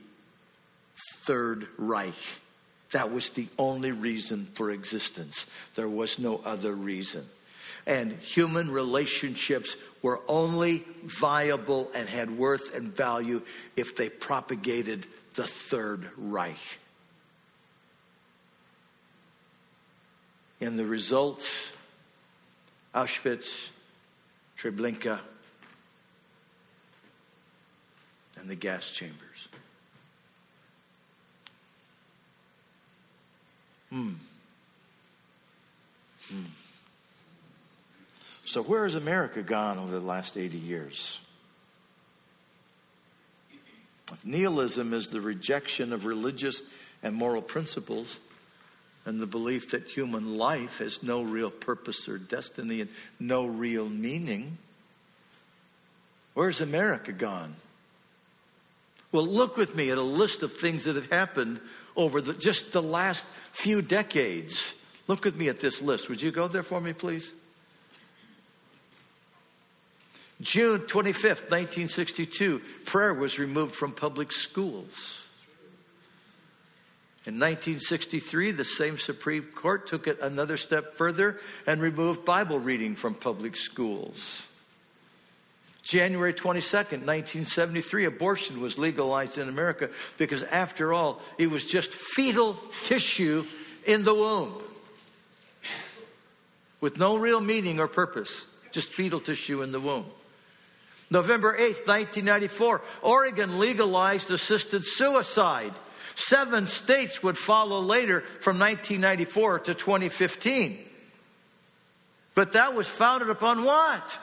Third 0.97 1.67
Reich. 1.79 2.15
That 2.93 3.11
was 3.11 3.31
the 3.31 3.49
only 3.59 3.93
reason 3.93 4.47
for 4.55 4.71
existence. 4.71 5.49
There 5.75 5.89
was 5.89 6.19
no 6.19 6.41
other 6.45 6.73
reason. 6.73 7.25
And 7.87 8.13
human 8.13 8.71
relationships 8.71 9.77
were 10.01 10.21
only 10.29 10.85
viable 11.03 11.91
and 11.95 12.09
had 12.09 12.31
worth 12.31 12.75
and 12.75 12.95
value 12.95 13.43
if 13.77 13.97
they 13.97 14.09
propagated 14.09 15.07
the 15.35 15.47
Third 15.47 16.09
Reich. 16.17 16.79
And 20.61 20.79
the 20.79 20.87
result 20.87 21.47
Auschwitz, 22.95 23.71
Treblinka, 24.57 25.19
and 28.39 28.49
the 28.49 28.55
gas 28.55 28.91
chambers. 28.91 29.24
Hmm. 33.95 34.11
Hmm. 36.29 36.47
So, 38.45 38.65
where 38.65 38.83
has 38.83 38.97
America 38.97 39.41
gone 39.41 39.79
over 39.79 39.93
the 39.93 40.01
last 40.01 40.37
80 40.37 40.59
years? 40.59 41.21
If 44.13 44.27
nihilism 44.27 44.93
is 44.93 45.11
the 45.11 45.21
rejection 45.21 45.93
of 45.93 46.07
religious 46.07 46.63
and 47.05 47.15
moral 47.15 47.41
principles, 47.41 48.19
and 49.07 49.21
the 49.21 49.27
belief 49.27 49.71
that 49.71 49.85
human 49.85 50.35
life 50.35 50.79
has 50.79 51.05
no 51.05 51.23
real 51.23 51.51
purpose 51.51 52.09
or 52.09 52.19
destiny 52.19 52.81
and 52.81 52.91
no 53.21 53.47
real 53.47 53.89
meaning. 53.89 54.59
Where's 56.33 56.61
America 56.61 57.13
gone? 57.13 57.55
Well, 59.15 59.29
look 59.29 59.57
with 59.57 59.77
me 59.77 59.91
at 59.91 59.97
a 59.97 60.03
list 60.03 60.43
of 60.43 60.53
things 60.53 60.83
that 60.85 60.97
have 60.97 61.09
happened 61.09 61.61
over 61.95 62.21
the, 62.21 62.35
just 62.35 62.73
the 62.73 62.83
last 62.83 63.25
few 63.53 63.81
decades. 63.81 64.75
Look 65.07 65.25
with 65.25 65.37
me 65.37 65.49
at 65.49 65.61
this 65.61 65.81
list. 65.81 66.09
Would 66.09 66.21
you 66.21 66.33
go 66.33 66.49
there 66.49 66.65
for 66.65 66.81
me, 66.81 66.95
please? 66.95 67.33
June 70.41 70.81
25th, 70.81 71.49
1962, 71.49 72.61
prayer 72.87 73.15
was 73.15 73.39
removed 73.39 73.77
from 73.77 73.93
public 73.93 74.33
schools. 74.33 75.25
In 77.25 77.35
1963, 77.35 78.51
the 78.51 78.65
same 78.65 78.99
Supreme 78.99 79.45
Court 79.45 79.87
took 79.87 80.09
it 80.09 80.19
another 80.23 80.57
step 80.57 80.95
further 80.95 81.39
and 81.69 81.81
removed 81.81 82.25
Bible 82.25 82.59
reading 82.59 82.97
from 82.97 83.15
public 83.15 83.55
schools. 83.55 84.49
January 85.85 86.33
22nd, 86.33 87.05
1973, 87.05 88.07
abortion 88.07 88.61
was 88.61 88.79
legalized 88.79 89.37
in 89.37 89.49
America 89.49 89.91
because, 90.17 90.43
after 90.43 90.95
all, 90.95 91.21
it 91.37 91.51
was 91.51 91.67
just 91.67 91.93
fetal 91.93 92.55
tissue 92.85 93.45
in 93.85 94.03
the 94.03 94.15
womb 94.15 94.63
with 96.81 96.99
no 96.99 97.17
real 97.17 97.41
meaning 97.41 97.81
or 97.81 97.89
purpose, 97.89 98.47
just 98.71 98.93
fetal 98.93 99.21
tissue 99.21 99.63
in 99.63 99.73
the 99.73 99.81
womb. 99.81 100.05
November 101.11 101.53
8th, 101.53 101.87
1994, 101.87 102.81
Oregon 103.03 103.59
legalized 103.59 104.31
assisted 104.31 104.85
suicide. 104.85 105.73
Seven 106.15 106.67
states 106.67 107.23
would 107.23 107.39
follow 107.39 107.81
later 107.81 108.21
from 108.21 108.59
1994 108.59 109.61
to 109.61 109.75
2015. 109.75 110.79
But 112.35 112.53
that 112.53 112.75
was 112.75 112.89
founded 112.89 113.31
upon 113.31 113.65
what? 113.65 114.19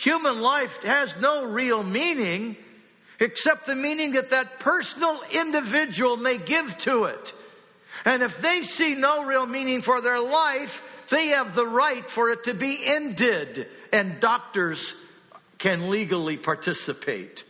Human 0.00 0.40
life 0.40 0.82
has 0.82 1.20
no 1.20 1.44
real 1.44 1.82
meaning 1.82 2.56
except 3.18 3.66
the 3.66 3.74
meaning 3.74 4.12
that 4.12 4.30
that 4.30 4.58
personal 4.58 5.14
individual 5.34 6.16
may 6.16 6.38
give 6.38 6.78
to 6.78 7.04
it. 7.04 7.34
And 8.06 8.22
if 8.22 8.40
they 8.40 8.62
see 8.62 8.94
no 8.94 9.26
real 9.26 9.44
meaning 9.44 9.82
for 9.82 10.00
their 10.00 10.18
life, 10.18 11.04
they 11.10 11.26
have 11.28 11.54
the 11.54 11.66
right 11.66 12.08
for 12.10 12.30
it 12.30 12.44
to 12.44 12.54
be 12.54 12.78
ended, 12.82 13.66
and 13.92 14.18
doctors 14.20 14.94
can 15.58 15.90
legally 15.90 16.38
participate. 16.38 17.44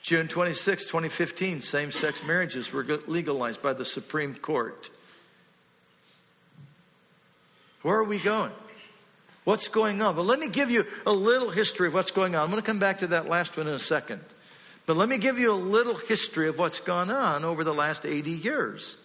June 0.00 0.28
26, 0.28 0.86
2015, 0.86 1.60
same 1.60 1.92
sex 1.92 2.24
marriages 2.24 2.72
were 2.72 2.84
legalized 3.06 3.60
by 3.60 3.74
the 3.74 3.84
Supreme 3.84 4.34
Court. 4.34 4.88
Where 7.82 7.96
are 7.96 8.04
we 8.04 8.18
going? 8.18 8.52
What's 9.44 9.68
going 9.68 10.02
on? 10.02 10.14
But 10.16 10.22
let 10.22 10.38
me 10.38 10.48
give 10.48 10.70
you 10.70 10.84
a 11.06 11.12
little 11.12 11.50
history 11.50 11.88
of 11.88 11.94
what's 11.94 12.10
going 12.10 12.34
on. 12.34 12.42
I'm 12.42 12.50
going 12.50 12.62
to 12.62 12.66
come 12.66 12.78
back 12.78 12.98
to 12.98 13.08
that 13.08 13.26
last 13.26 13.56
one 13.56 13.66
in 13.66 13.72
a 13.72 13.78
second. 13.78 14.20
But 14.86 14.96
let 14.96 15.08
me 15.08 15.18
give 15.18 15.38
you 15.38 15.52
a 15.52 15.54
little 15.54 15.94
history 15.94 16.48
of 16.48 16.58
what's 16.58 16.80
gone 16.80 17.10
on 17.10 17.44
over 17.44 17.64
the 17.64 17.74
last 17.74 18.04
80 18.04 18.30
years. 18.30 18.96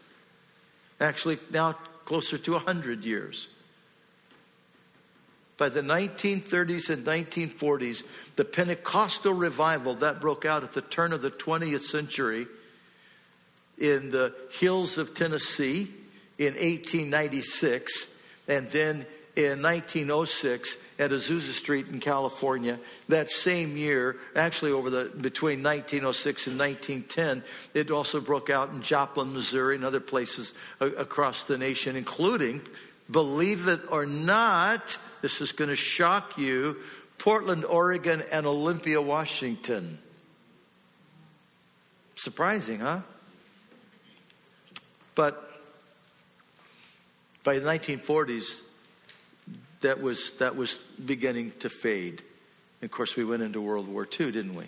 Actually, 0.99 1.39
now 1.51 1.73
closer 2.05 2.37
to 2.37 2.51
100 2.53 3.05
years. 3.05 3.47
By 5.57 5.69
the 5.69 5.81
1930s 5.81 6.89
and 6.89 7.05
1940s, 7.05 8.03
the 8.35 8.43
Pentecostal 8.43 9.33
revival 9.33 9.95
that 9.95 10.19
broke 10.19 10.43
out 10.43 10.63
at 10.63 10.73
the 10.73 10.81
turn 10.81 11.13
of 11.13 11.21
the 11.21 11.31
20th 11.31 11.79
century 11.79 12.47
in 13.77 14.11
the 14.11 14.33
hills 14.51 14.97
of 14.97 15.13
Tennessee 15.13 15.87
in 16.37 16.53
1896, 16.53 18.07
and 18.47 18.67
then 18.67 19.05
in 19.35 19.61
1906 19.61 20.77
at 20.97 21.11
Azusa 21.11 21.51
Street 21.51 21.87
in 21.89 21.99
California. 21.99 22.79
That 23.09 23.29
same 23.29 23.75
year, 23.75 24.15
actually 24.35 24.71
over 24.71 24.89
the 24.89 25.05
between 25.05 25.61
1906 25.61 26.47
and 26.47 26.57
1910, 26.57 27.43
it 27.73 27.91
also 27.91 28.21
broke 28.21 28.49
out 28.49 28.71
in 28.71 28.81
Joplin, 28.81 29.33
Missouri, 29.33 29.75
and 29.75 29.83
other 29.83 29.99
places 29.99 30.53
across 30.79 31.43
the 31.43 31.57
nation, 31.57 31.95
including, 31.95 32.61
believe 33.11 33.67
it 33.67 33.81
or 33.91 34.05
not, 34.05 34.97
this 35.21 35.41
is 35.41 35.51
going 35.51 35.69
to 35.69 35.75
shock 35.75 36.37
you, 36.37 36.77
Portland, 37.17 37.65
Oregon, 37.65 38.23
and 38.31 38.45
Olympia, 38.45 39.01
Washington. 39.01 39.97
Surprising, 42.15 42.79
huh? 42.79 43.01
But 45.15 45.54
by 47.45 47.59
the 47.59 47.69
1940s, 47.69 48.63
that 49.81 50.01
was, 50.01 50.31
that 50.39 50.55
was 50.55 50.79
beginning 50.79 51.53
to 51.59 51.69
fade. 51.69 52.23
Of 52.81 52.89
course, 52.89 53.15
we 53.15 53.23
went 53.23 53.43
into 53.43 53.61
World 53.61 53.87
War 53.87 54.05
II, 54.19 54.31
didn't 54.31 54.55
we? 54.55 54.65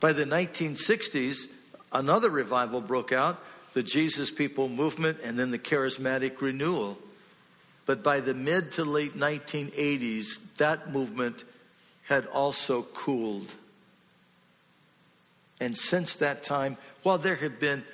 By 0.00 0.14
the 0.14 0.24
1960s, 0.24 1.48
another 1.92 2.30
revival 2.30 2.80
broke 2.80 3.12
out 3.12 3.44
the 3.74 3.82
Jesus 3.82 4.30
People 4.30 4.70
movement 4.70 5.18
and 5.22 5.38
then 5.38 5.50
the 5.50 5.58
charismatic 5.58 6.40
renewal. 6.40 6.96
But 7.84 8.02
by 8.02 8.20
the 8.20 8.34
mid 8.34 8.72
to 8.72 8.84
late 8.84 9.16
1980s, 9.16 10.56
that 10.56 10.90
movement 10.90 11.44
had 12.04 12.26
also 12.26 12.82
cooled. 12.82 13.54
And 15.60 15.76
since 15.76 16.14
that 16.14 16.42
time, 16.42 16.78
while 17.02 17.18
there 17.18 17.36
have 17.36 17.60
been 17.60 17.84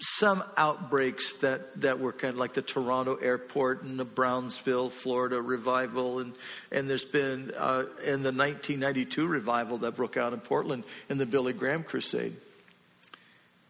some 0.00 0.42
outbreaks 0.56 1.34
that, 1.38 1.80
that 1.82 2.00
were 2.00 2.12
kind 2.12 2.32
of 2.32 2.38
like 2.38 2.54
the 2.54 2.62
Toronto 2.62 3.16
airport 3.16 3.82
and 3.82 3.98
the 3.98 4.04
Brownsville, 4.04 4.88
Florida 4.88 5.40
revival. 5.40 6.20
And, 6.20 6.32
and 6.72 6.88
there's 6.88 7.04
been 7.04 7.52
uh, 7.56 7.84
in 8.04 8.22
the 8.22 8.32
1992 8.32 9.26
revival 9.26 9.78
that 9.78 9.96
broke 9.96 10.16
out 10.16 10.32
in 10.32 10.40
Portland 10.40 10.84
in 11.10 11.18
the 11.18 11.26
Billy 11.26 11.52
Graham 11.52 11.82
Crusade. 11.82 12.34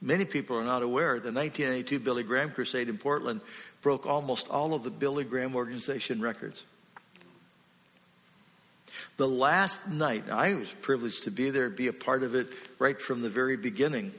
Many 0.00 0.24
people 0.24 0.56
are 0.56 0.64
not 0.64 0.82
aware 0.82 1.20
the 1.20 1.32
1992 1.32 1.98
Billy 1.98 2.22
Graham 2.22 2.50
Crusade 2.50 2.88
in 2.88 2.96
Portland 2.96 3.40
broke 3.82 4.06
almost 4.06 4.48
all 4.48 4.72
of 4.72 4.84
the 4.84 4.90
Billy 4.90 5.24
Graham 5.24 5.56
organization 5.56 6.20
records. 6.20 6.64
The 9.16 9.28
last 9.28 9.90
night, 9.90 10.30
I 10.30 10.54
was 10.54 10.70
privileged 10.70 11.24
to 11.24 11.30
be 11.30 11.50
there, 11.50 11.68
be 11.68 11.88
a 11.88 11.92
part 11.92 12.22
of 12.22 12.34
it 12.34 12.54
right 12.78 13.00
from 13.00 13.20
the 13.20 13.28
very 13.28 13.56
beginning. 13.56 14.12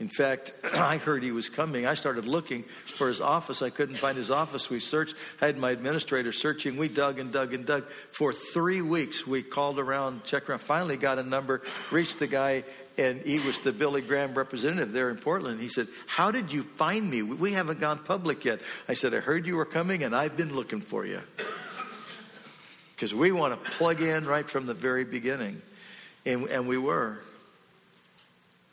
In 0.00 0.08
fact, 0.08 0.54
I 0.74 0.96
heard 0.96 1.22
he 1.22 1.30
was 1.30 1.48
coming. 1.48 1.86
I 1.86 1.94
started 1.94 2.26
looking 2.26 2.62
for 2.62 3.06
his 3.08 3.20
office. 3.20 3.62
I 3.62 3.70
couldn't 3.70 3.96
find 3.96 4.16
his 4.16 4.30
office. 4.30 4.70
We 4.70 4.80
searched. 4.80 5.14
I 5.40 5.46
had 5.46 5.58
my 5.58 5.70
administrator 5.70 6.32
searching. 6.32 6.76
We 6.76 6.88
dug 6.88 7.18
and 7.18 7.30
dug 7.30 7.54
and 7.54 7.64
dug. 7.64 7.84
For 7.84 8.32
three 8.32 8.80
weeks, 8.80 9.26
we 9.26 9.42
called 9.42 9.78
around, 9.78 10.24
checked 10.24 10.48
around, 10.48 10.60
finally 10.60 10.96
got 10.96 11.18
a 11.18 11.22
number, 11.22 11.60
reached 11.90 12.18
the 12.18 12.26
guy, 12.26 12.64
and 12.98 13.20
he 13.20 13.38
was 13.38 13.60
the 13.60 13.72
Billy 13.72 14.00
Graham 14.00 14.34
representative 14.34 14.92
there 14.92 15.10
in 15.10 15.16
Portland. 15.16 15.60
He 15.60 15.68
said, 15.68 15.86
How 16.06 16.30
did 16.30 16.52
you 16.52 16.62
find 16.62 17.08
me? 17.08 17.22
We 17.22 17.52
haven't 17.52 17.78
gone 17.78 17.98
public 17.98 18.44
yet. 18.44 18.60
I 18.88 18.94
said, 18.94 19.14
I 19.14 19.20
heard 19.20 19.46
you 19.46 19.56
were 19.56 19.66
coming, 19.66 20.02
and 20.02 20.16
I've 20.16 20.36
been 20.36 20.54
looking 20.56 20.80
for 20.80 21.04
you. 21.06 21.20
Because 22.94 23.14
we 23.14 23.32
want 23.32 23.62
to 23.62 23.70
plug 23.70 24.02
in 24.02 24.26
right 24.26 24.48
from 24.48 24.66
the 24.66 24.74
very 24.74 25.04
beginning. 25.04 25.62
And, 26.26 26.48
and 26.48 26.68
we 26.68 26.76
were. 26.76 27.22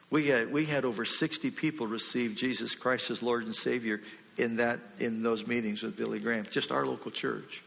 We 0.10 0.28
had, 0.28 0.52
we 0.52 0.66
had 0.66 0.86
over 0.86 1.04
60 1.04 1.52
people 1.52 1.88
receive 1.88 2.36
Jesus 2.36 2.76
Christ 2.76 3.12
as 3.12 3.22
Lord 3.22 3.46
and 3.46 3.56
Savior 3.56 4.02
in, 4.38 4.58
that, 4.58 4.80
in 5.00 5.22
those 5.22 5.46
meetings 5.46 5.84
with 5.84 5.98
Billy 5.98 6.20
Graham, 6.20 6.46
just 6.50 6.72
our 6.72 6.86
local 6.86 7.12
church. 7.12 7.64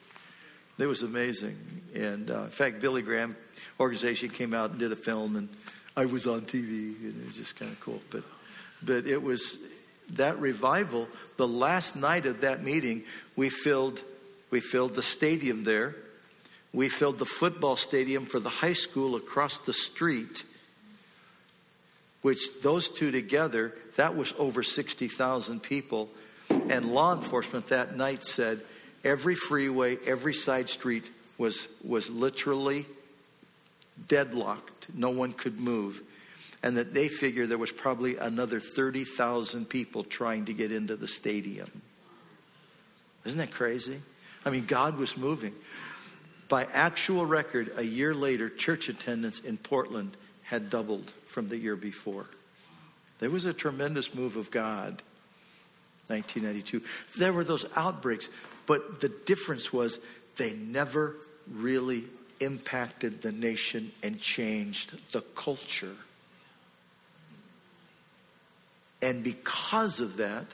It 0.78 0.86
was 0.86 1.02
amazing. 1.02 1.58
And 1.94 2.30
uh, 2.30 2.44
in 2.44 2.48
fact, 2.48 2.80
Billy 2.80 3.02
Graham 3.02 3.36
organization 3.78 4.30
came 4.30 4.54
out 4.54 4.70
and 4.70 4.78
did 4.78 4.92
a 4.92 4.96
film, 4.96 5.36
and 5.36 5.48
I 5.96 6.06
was 6.06 6.26
on 6.26 6.42
TV, 6.42 6.96
and 7.02 7.20
it 7.20 7.26
was 7.26 7.36
just 7.36 7.58
kind 7.58 7.70
of 7.70 7.78
cool. 7.80 8.00
But, 8.10 8.22
but 8.82 9.06
it 9.06 9.22
was 9.22 9.62
that 10.14 10.38
revival. 10.38 11.08
The 11.36 11.46
last 11.46 11.96
night 11.96 12.24
of 12.24 12.40
that 12.40 12.62
meeting, 12.62 13.02
we 13.36 13.50
filled, 13.50 14.02
we 14.50 14.60
filled 14.60 14.94
the 14.94 15.02
stadium 15.02 15.64
there. 15.64 15.94
We 16.72 16.88
filled 16.88 17.18
the 17.18 17.26
football 17.26 17.76
stadium 17.76 18.24
for 18.24 18.40
the 18.40 18.48
high 18.48 18.72
school 18.72 19.16
across 19.16 19.58
the 19.58 19.74
street 19.74 20.44
which 22.22 22.60
those 22.62 22.88
two 22.88 23.10
together, 23.10 23.74
that 23.96 24.16
was 24.16 24.32
over 24.38 24.62
60,000 24.62 25.62
people. 25.62 26.08
And 26.48 26.92
law 26.92 27.14
enforcement 27.14 27.68
that 27.68 27.96
night 27.96 28.22
said 28.22 28.60
every 29.04 29.34
freeway, 29.34 29.98
every 30.06 30.34
side 30.34 30.68
street 30.68 31.10
was, 31.38 31.68
was 31.84 32.10
literally 32.10 32.86
deadlocked. 34.08 34.94
No 34.94 35.10
one 35.10 35.32
could 35.32 35.60
move. 35.60 36.02
And 36.62 36.76
that 36.76 36.92
they 36.92 37.08
figured 37.08 37.48
there 37.48 37.56
was 37.56 37.72
probably 37.72 38.16
another 38.16 38.60
30,000 38.60 39.68
people 39.68 40.04
trying 40.04 40.44
to 40.46 40.52
get 40.52 40.72
into 40.72 40.96
the 40.96 41.08
stadium. 41.08 41.70
Isn't 43.24 43.38
that 43.38 43.50
crazy? 43.50 44.00
I 44.44 44.50
mean, 44.50 44.66
God 44.66 44.98
was 44.98 45.16
moving. 45.16 45.52
By 46.48 46.66
actual 46.72 47.24
record, 47.24 47.72
a 47.76 47.82
year 47.82 48.14
later, 48.14 48.48
church 48.48 48.88
attendance 48.88 49.40
in 49.40 49.56
Portland 49.56 50.16
had 50.42 50.68
doubled 50.68 51.12
from 51.30 51.48
the 51.48 51.56
year 51.56 51.76
before. 51.76 52.26
There 53.20 53.30
was 53.30 53.46
a 53.46 53.52
tremendous 53.52 54.14
move 54.14 54.36
of 54.36 54.50
God. 54.50 55.02
1992. 56.08 56.82
There 57.18 57.32
were 57.32 57.44
those 57.44 57.66
outbreaks, 57.76 58.28
but 58.66 59.00
the 59.00 59.08
difference 59.08 59.72
was 59.72 60.00
they 60.36 60.52
never 60.54 61.14
really 61.48 62.04
impacted 62.40 63.22
the 63.22 63.30
nation 63.30 63.92
and 64.02 64.20
changed 64.20 65.12
the 65.12 65.20
culture. 65.20 65.94
And 69.00 69.22
because 69.22 70.00
of 70.00 70.16
that, 70.16 70.46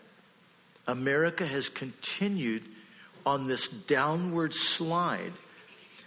America 0.86 1.46
has 1.46 1.68
continued 1.68 2.62
on 3.24 3.48
this 3.48 3.68
downward 3.68 4.54
slide. 4.54 5.32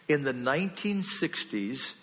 In 0.07 0.23
the 0.23 0.33
1960s, 0.33 1.99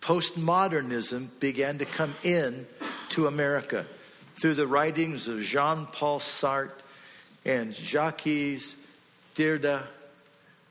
postmodernism 0.00 1.28
began 1.40 1.78
to 1.78 1.84
come 1.84 2.14
in 2.22 2.66
to 3.10 3.26
America 3.26 3.84
through 4.34 4.54
the 4.54 4.66
writings 4.66 5.28
of 5.28 5.40
Jean-Paul 5.40 6.20
Sartre 6.20 6.72
and 7.44 7.74
Jacques 7.74 8.22
Derrida. 9.34 9.82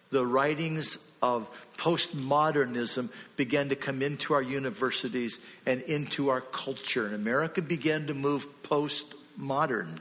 The 0.10 0.26
writings 0.26 1.12
of 1.22 1.50
postmodernism 1.78 3.12
began 3.36 3.70
to 3.70 3.76
come 3.76 4.02
into 4.02 4.34
our 4.34 4.42
universities 4.42 5.40
and 5.66 5.82
into 5.84 6.30
our 6.30 6.42
culture. 6.42 7.06
And 7.06 7.16
America 7.16 7.62
began 7.62 8.08
to 8.08 8.14
move 8.14 8.48
postmodern. 8.64 9.98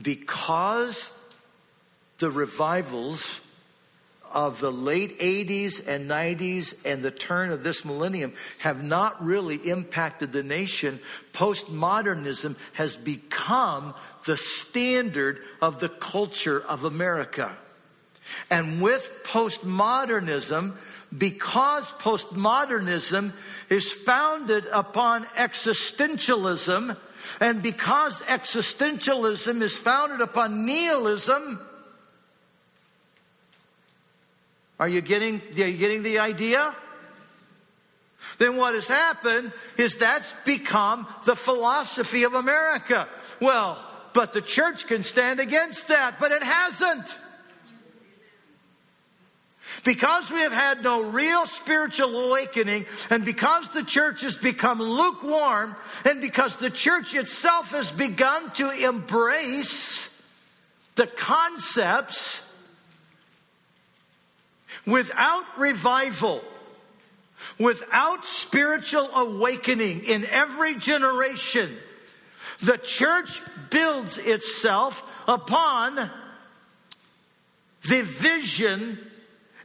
Because 0.00 1.16
the 2.18 2.30
revivals 2.30 3.40
of 4.34 4.60
the 4.60 4.72
late 4.72 5.18
80s 5.18 5.86
and 5.86 6.10
90s 6.10 6.84
and 6.84 7.02
the 7.02 7.10
turn 7.10 7.50
of 7.50 7.62
this 7.62 7.84
millennium 7.84 8.32
have 8.58 8.82
not 8.82 9.24
really 9.24 9.56
impacted 9.56 10.32
the 10.32 10.42
nation. 10.42 11.00
Postmodernism 11.32 12.56
has 12.74 12.96
become 12.96 13.94
the 14.24 14.36
standard 14.36 15.40
of 15.60 15.78
the 15.78 15.88
culture 15.88 16.60
of 16.60 16.84
America. 16.84 17.56
And 18.50 18.80
with 18.80 19.22
postmodernism, 19.24 20.74
because 21.16 21.90
postmodernism 21.92 23.32
is 23.68 23.92
founded 23.92 24.66
upon 24.72 25.24
existentialism, 25.24 26.96
and 27.40 27.62
because 27.62 28.22
existentialism 28.22 29.60
is 29.60 29.78
founded 29.78 30.20
upon 30.20 30.66
nihilism, 30.66 31.60
are 34.82 34.88
you 34.88 35.00
getting, 35.00 35.40
are 35.58 35.68
you 35.68 35.78
getting 35.78 36.02
the 36.02 36.18
idea? 36.18 36.74
Then 38.38 38.56
what 38.56 38.74
has 38.74 38.88
happened 38.88 39.52
is 39.78 39.94
that's 39.94 40.32
become 40.42 41.06
the 41.24 41.36
philosophy 41.36 42.24
of 42.24 42.34
America. 42.34 43.06
Well, 43.40 43.78
but 44.12 44.32
the 44.32 44.40
church 44.40 44.88
can 44.88 45.04
stand 45.04 45.38
against 45.38 45.86
that, 45.86 46.18
but 46.18 46.32
it 46.32 46.42
hasn't. 46.42 47.16
Because 49.84 50.32
we 50.32 50.40
have 50.40 50.52
had 50.52 50.82
no 50.82 51.04
real 51.04 51.46
spiritual 51.46 52.30
awakening, 52.30 52.86
and 53.08 53.24
because 53.24 53.68
the 53.68 53.84
church 53.84 54.22
has 54.22 54.36
become 54.36 54.82
lukewarm, 54.82 55.76
and 56.04 56.20
because 56.20 56.56
the 56.56 56.70
church 56.70 57.14
itself 57.14 57.70
has 57.70 57.92
begun 57.92 58.50
to 58.54 58.68
embrace 58.68 60.08
the 60.96 61.06
concepts 61.06 62.41
without 64.86 65.44
revival, 65.58 66.42
without 67.58 68.24
spiritual 68.24 69.08
awakening 69.14 70.04
in 70.04 70.24
every 70.26 70.78
generation, 70.78 71.70
the 72.60 72.78
church 72.78 73.40
builds 73.70 74.18
itself 74.18 75.24
upon 75.26 75.96
the 77.88 78.02
vision 78.02 78.98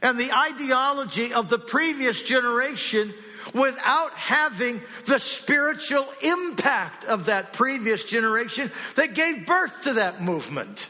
and 0.02 0.18
the 0.18 0.32
ideology 0.32 1.32
of 1.32 1.48
the 1.48 1.58
previous 1.58 2.22
generation 2.22 3.12
without 3.54 4.10
having 4.12 4.80
the 5.06 5.18
spiritual 5.18 6.06
impact 6.22 7.04
of 7.04 7.26
that 7.26 7.52
previous 7.52 8.04
generation 8.04 8.70
that 8.96 9.14
gave 9.14 9.46
birth 9.46 9.84
to 9.84 9.94
that 9.94 10.22
movement. 10.22 10.88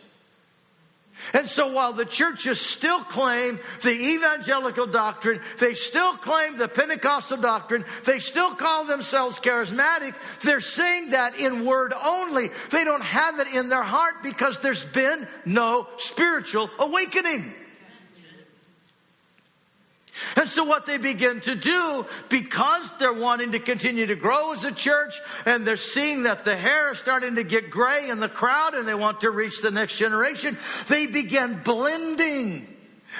And 1.32 1.48
so 1.48 1.72
while 1.72 1.92
the 1.92 2.04
churches 2.04 2.60
still 2.60 3.00
claim 3.00 3.58
the 3.82 3.90
evangelical 3.90 4.86
doctrine, 4.86 5.40
they 5.58 5.74
still 5.74 6.14
claim 6.14 6.56
the 6.56 6.68
Pentecostal 6.68 7.38
doctrine, 7.38 7.84
they 8.04 8.18
still 8.18 8.54
call 8.54 8.84
themselves 8.84 9.38
charismatic, 9.38 10.14
they're 10.42 10.60
saying 10.60 11.10
that 11.10 11.38
in 11.38 11.64
word 11.64 11.92
only. 11.92 12.50
They 12.70 12.84
don't 12.84 13.02
have 13.02 13.38
it 13.40 13.48
in 13.48 13.68
their 13.68 13.82
heart 13.82 14.22
because 14.22 14.60
there's 14.60 14.84
been 14.84 15.26
no 15.44 15.88
spiritual 15.96 16.70
awakening. 16.78 17.52
And 20.36 20.48
so, 20.48 20.64
what 20.64 20.86
they 20.86 20.98
begin 20.98 21.40
to 21.42 21.54
do, 21.54 22.06
because 22.28 22.90
they're 22.98 23.12
wanting 23.12 23.52
to 23.52 23.58
continue 23.58 24.06
to 24.06 24.16
grow 24.16 24.52
as 24.52 24.64
a 24.64 24.72
church, 24.72 25.20
and 25.46 25.66
they're 25.66 25.76
seeing 25.76 26.24
that 26.24 26.44
the 26.44 26.56
hair 26.56 26.92
is 26.92 26.98
starting 26.98 27.36
to 27.36 27.44
get 27.44 27.70
gray 27.70 28.08
in 28.08 28.20
the 28.20 28.28
crowd, 28.28 28.74
and 28.74 28.86
they 28.86 28.94
want 28.94 29.22
to 29.22 29.30
reach 29.30 29.60
the 29.60 29.70
next 29.70 29.98
generation, 29.98 30.56
they 30.88 31.06
begin 31.06 31.60
blending. 31.64 32.74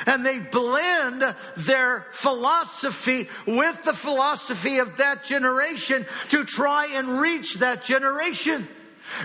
And 0.06 0.24
they 0.24 0.38
blend 0.38 1.34
their 1.56 2.06
philosophy 2.11 3.26
with 3.46 3.84
the 3.84 3.94
philosophy 3.94 4.78
of 4.78 4.98
that 4.98 5.24
generation 5.24 6.04
to 6.28 6.44
try 6.44 6.88
and 6.92 7.20
reach 7.20 7.54
that 7.56 7.84
generation. 7.84 8.68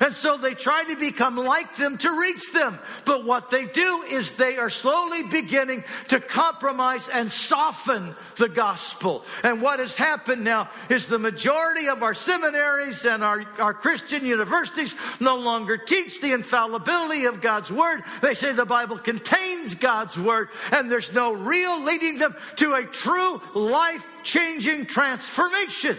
And 0.02 0.14
so 0.14 0.38
they 0.38 0.54
try 0.54 0.84
to 0.86 0.96
become 0.96 1.36
like 1.36 1.76
them 1.76 1.98
to 2.00 2.20
reach 2.20 2.52
them. 2.52 2.80
But 3.06 3.26
what 3.26 3.50
they 3.50 3.66
do 3.66 4.04
is 4.10 4.34
they 4.34 4.58
are 4.58 4.70
slowly 4.70 5.24
beginning 5.24 5.84
to 6.10 6.20
compromise 6.20 7.10
and 7.10 7.30
soften 7.30 8.16
the 8.38 8.50
gospel. 8.50 9.24
And 9.44 9.62
what 9.62 9.80
has 9.80 9.96
happened 9.96 10.44
now 10.44 10.70
is 10.90 11.08
the 11.08 11.20
majority 11.20 11.88
of 11.88 12.04
our 12.04 12.14
seminaries 12.14 13.06
and 13.06 13.24
our, 13.24 13.46
our 13.60 13.74
Christian 13.74 14.26
universities 14.26 14.96
no 15.20 15.38
longer 15.38 15.78
teach 15.78 16.22
the 16.22 16.32
infallibility 16.32 17.26
of 17.26 17.42
God's 17.42 17.72
word. 17.72 18.04
They 18.22 18.34
say 18.34 18.52
the 18.54 18.66
Bible 18.66 18.98
contains 18.98 19.76
God's 19.76 20.18
word 20.18 20.50
and 20.72 20.90
there's 20.90 21.14
no 21.14 21.34
real 21.34 21.84
leading 21.84 22.18
them 22.18 22.36
to 22.58 22.74
a 22.74 22.84
true 22.84 23.42
life 23.54 24.06
changing 24.24 24.86
transformation. 24.86 25.98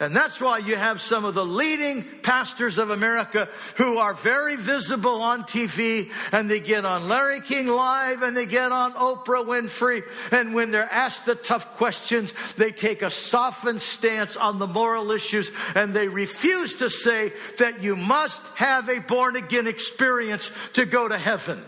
And 0.00 0.14
that's 0.14 0.40
why 0.40 0.58
you 0.58 0.76
have 0.76 1.00
some 1.00 1.24
of 1.24 1.34
the 1.34 1.44
leading 1.44 2.04
pastors 2.22 2.78
of 2.78 2.90
America 2.90 3.48
who 3.76 3.98
are 3.98 4.14
very 4.14 4.54
visible 4.54 5.22
on 5.22 5.42
TV 5.42 6.12
and 6.30 6.48
they 6.48 6.60
get 6.60 6.84
on 6.84 7.08
Larry 7.08 7.40
King 7.40 7.66
Live 7.66 8.22
and 8.22 8.36
they 8.36 8.46
get 8.46 8.70
on 8.70 8.92
Oprah 8.92 9.44
Winfrey. 9.44 10.04
And 10.30 10.54
when 10.54 10.70
they're 10.70 10.88
asked 10.92 11.26
the 11.26 11.34
tough 11.34 11.76
questions, 11.76 12.32
they 12.54 12.70
take 12.70 13.02
a 13.02 13.10
softened 13.10 13.80
stance 13.80 14.36
on 14.36 14.60
the 14.60 14.68
moral 14.68 15.10
issues 15.10 15.50
and 15.74 15.92
they 15.92 16.06
refuse 16.06 16.76
to 16.76 16.90
say 16.90 17.32
that 17.58 17.82
you 17.82 17.96
must 17.96 18.46
have 18.56 18.88
a 18.88 19.00
born 19.00 19.34
again 19.34 19.66
experience 19.66 20.52
to 20.74 20.84
go 20.84 21.08
to 21.08 21.18
heaven. 21.18 21.60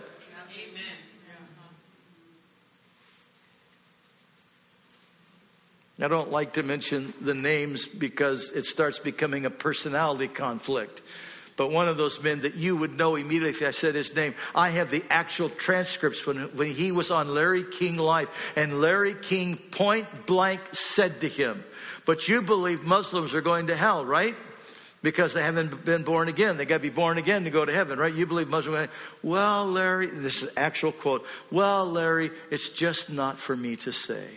I 6.03 6.09
don't 6.09 6.31
like 6.31 6.55
to 6.55 6.63
mention 6.63 7.13
the 7.21 7.35
names 7.35 7.87
because 7.87 8.51
it 8.53 8.65
starts 8.65 8.99
becoming 8.99 9.45
a 9.45 9.51
personality 9.51 10.29
conflict. 10.29 11.03
But 11.57 11.73
one 11.73 11.89
of 11.89 11.99
those 11.99 12.23
men 12.23 12.41
that 12.41 12.55
you 12.55 12.75
would 12.75 12.97
know 12.97 13.17
immediately 13.17 13.51
if 13.51 13.63
I 13.63 13.71
said 13.73 13.95
his 13.95 14.17
name, 14.17 14.35
I 14.55 14.71
have 14.71 14.91
the 14.91 15.05
actual 15.11 15.51
transcripts 15.51 16.27
when, 16.27 16.39
when 16.57 16.69
he 16.73 16.91
was 16.91 17.11
on 17.11 17.35
Larry 17.35 17.65
King 17.65 17.99
Live, 17.99 18.31
and 18.57 18.81
Larry 18.81 19.13
King 19.13 19.59
point 19.59 20.07
blank 20.25 20.61
said 20.73 21.21
to 21.21 21.29
him, 21.29 21.63
But 22.07 22.29
you 22.29 22.41
believe 22.41 22.83
Muslims 22.83 23.35
are 23.35 23.43
going 23.43 23.67
to 23.67 23.77
hell, 23.77 24.07
right? 24.07 24.35
Because 25.03 25.35
they 25.35 25.43
haven't 25.43 25.85
been 25.85 26.03
born 26.03 26.29
again. 26.29 26.57
They 26.57 26.65
got 26.65 26.77
to 26.77 26.81
be 26.81 26.89
born 26.89 27.19
again 27.19 27.45
to 27.45 27.51
go 27.51 27.63
to 27.63 27.73
heaven, 27.75 27.99
right? 27.99 28.15
You 28.15 28.27
believe 28.27 28.49
Muslims. 28.49 28.89
Well, 29.23 29.67
Larry, 29.67 30.07
this 30.07 30.43
is 30.43 30.51
actual 30.57 30.93
quote. 30.93 31.27
Well, 31.51 31.85
Larry, 31.85 32.31
it's 32.51 32.71
just 32.71 33.11
not 33.11 33.39
for 33.39 33.55
me 33.55 33.77
to 33.77 33.93
say 33.93 34.29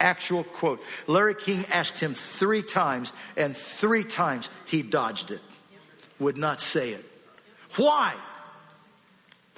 actual 0.00 0.44
quote. 0.44 0.80
Larry 1.06 1.34
King 1.34 1.64
asked 1.72 2.00
him 2.00 2.14
three 2.14 2.62
times, 2.62 3.12
and 3.36 3.56
three 3.56 4.04
times 4.04 4.50
he 4.66 4.82
dodged 4.82 5.30
it, 5.30 5.40
would 6.18 6.36
not 6.36 6.60
say 6.60 6.90
it. 6.90 7.04
Why? 7.76 8.14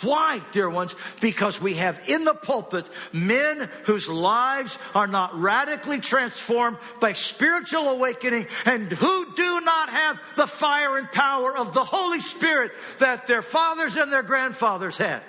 Why, 0.03 0.43
dear 0.53 0.69
ones? 0.69 0.95
Because 1.23 1.61
we 1.61 1.75
have 1.75 2.07
in 2.07 2.25
the 2.25 2.35
pulpit 2.35 2.89
men 3.15 3.71
whose 3.85 4.11
lives 4.11 4.79
are 4.95 5.07
not 5.07 5.35
radically 5.41 6.01
transformed 6.01 6.77
by 7.01 7.15
spiritual 7.15 7.89
awakening 7.89 8.47
and 8.67 8.93
who 8.93 9.35
do 9.35 9.61
not 9.63 9.89
have 9.89 10.21
the 10.35 10.47
fire 10.47 10.99
and 10.99 11.11
power 11.11 11.57
of 11.57 11.73
the 11.73 11.85
Holy 11.85 12.21
Spirit 12.21 12.73
that 12.99 13.27
their 13.27 13.41
fathers 13.41 13.97
and 13.97 14.13
their 14.13 14.23
grandfathers 14.23 14.99
had. 14.99 15.23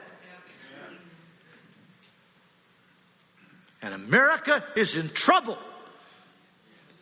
And 3.87 3.95
America 3.95 4.61
is 4.75 4.97
in 4.97 5.07
trouble 5.07 5.57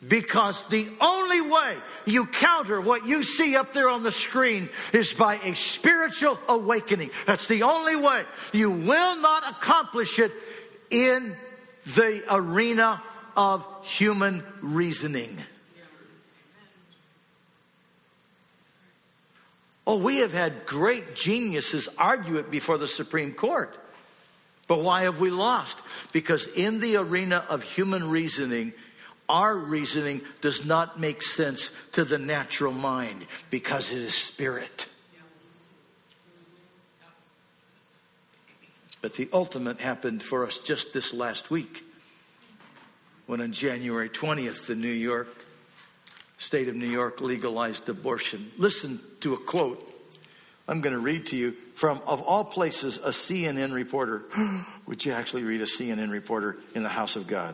because 0.08 0.68
the 0.68 0.88
only 1.02 1.42
way 1.42 1.76
you 2.06 2.28
counter 2.28 2.80
what 2.80 3.08
you 3.08 3.24
see 3.24 3.58
up 3.58 3.74
there 3.74 3.90
on 3.90 4.04
the 4.04 4.12
screen 4.12 4.70
is 4.94 5.12
by 5.12 5.38
a 5.38 5.56
spiritual 5.56 6.38
awakening. 6.48 7.10
That's 7.26 7.48
the 7.48 7.64
only 7.64 7.96
way. 7.96 8.24
You 8.54 8.70
will 8.70 9.18
not 9.20 9.50
accomplish 9.50 10.20
it 10.20 10.32
in 10.92 11.36
the 11.88 12.24
arena 12.30 13.02
of 13.36 13.68
human 13.84 14.44
reasoning. 14.62 15.36
Oh, 19.88 19.98
we 19.98 20.18
have 20.18 20.34
had 20.34 20.68
great 20.68 21.16
geniuses 21.16 21.90
argue 21.98 22.36
it 22.36 22.52
before 22.52 22.78
the 22.78 22.88
Supreme 22.88 23.34
Court. 23.34 23.76
But 24.68 24.82
why 24.82 25.04
have 25.04 25.22
we 25.22 25.30
lost? 25.30 25.82
Because 26.12 26.48
in 26.48 26.80
the 26.80 26.98
arena 26.98 27.46
of 27.50 27.64
human 27.64 28.10
reasoning, 28.10 28.74
our 29.30 29.56
reasoning 29.56 30.22
does 30.42 30.66
not 30.66 31.00
make 31.00 31.22
sense 31.22 31.76
to 31.94 32.04
the 32.04 32.18
natural 32.18 32.72
mind 32.72 33.26
because 33.50 33.92
it 33.92 34.00
is 34.00 34.14
spirit. 34.14 34.88
But 39.02 39.14
the 39.14 39.30
ultimate 39.32 39.80
happened 39.80 40.24
for 40.24 40.46
us 40.46 40.58
just 40.58 40.94
this 40.94 41.14
last 41.14 41.52
week 41.52 41.84
when 43.28 43.42
on 43.42 43.52
January 43.52 44.10
20th, 44.10 44.68
the 44.68 44.76
New 44.76 44.88
York 44.88 45.28
state 46.38 46.68
of 46.68 46.76
New 46.76 46.90
York 46.90 47.22
legalized 47.22 47.88
abortion. 47.88 48.52
Listen 48.58 49.00
to 49.22 49.34
a 49.34 49.38
quote 49.38 49.92
I'm 50.68 50.82
going 50.82 50.94
to 50.94 51.00
read 51.00 51.28
to 51.28 51.36
you 51.36 51.52
from, 51.52 52.02
of 52.08 52.24
all 52.24 52.44
places, 52.44 52.98
a 52.98 53.10
CNN 53.10 53.72
reporter. 53.72 54.24
Would 54.88 55.06
you 55.06 55.12
actually 55.12 55.44
read 55.44 55.62
a 55.62 55.66
CNN 55.66 56.12
reporter 56.12 56.58
in 56.74 56.82
the 56.82 56.90
house 56.90 57.16
of 57.16 57.28
God? 57.28 57.54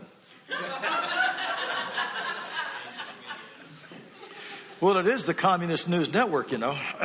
well, 4.82 4.98
it 4.98 5.08
is 5.08 5.26
the 5.26 5.34
Communist 5.34 5.90
News 5.90 6.14
Network, 6.14 6.54
you 6.54 6.58
know. 6.58 6.78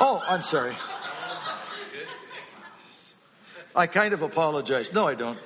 oh, 0.00 0.24
I'm 0.28 0.44
sorry. 0.44 0.74
I 3.74 3.88
kind 3.88 4.14
of 4.14 4.22
apologize. 4.22 4.92
No, 4.92 5.04
I 5.06 5.14
don't. 5.14 5.38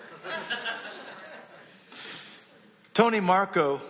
Tony 2.92 3.20
Marco, 3.20 3.80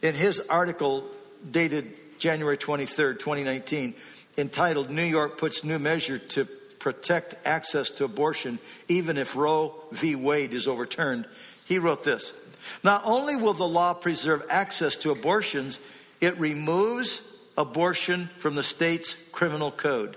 in 0.00 0.14
his 0.14 0.48
article 0.48 1.04
dated 1.50 1.92
January 2.18 2.56
23rd, 2.56 3.18
2019, 3.18 3.94
entitled 4.36 4.90
New 4.90 5.04
York 5.04 5.38
Puts 5.38 5.64
New 5.64 5.78
Measure 5.78 6.18
to 6.18 6.44
Protect 6.78 7.34
Access 7.46 7.90
to 7.92 8.04
Abortion, 8.04 8.58
even 8.88 9.16
if 9.16 9.36
Roe 9.36 9.74
v. 9.92 10.16
Wade 10.16 10.52
is 10.52 10.68
overturned. 10.68 11.26
He 11.66 11.78
wrote 11.78 12.04
this 12.04 12.38
Not 12.82 13.02
only 13.04 13.36
will 13.36 13.54
the 13.54 13.68
law 13.68 13.94
preserve 13.94 14.44
access 14.50 14.96
to 14.96 15.10
abortions, 15.10 15.80
it 16.20 16.38
removes 16.38 17.22
abortion 17.56 18.28
from 18.38 18.54
the 18.54 18.62
state's 18.62 19.14
criminal 19.32 19.70
code. 19.70 20.16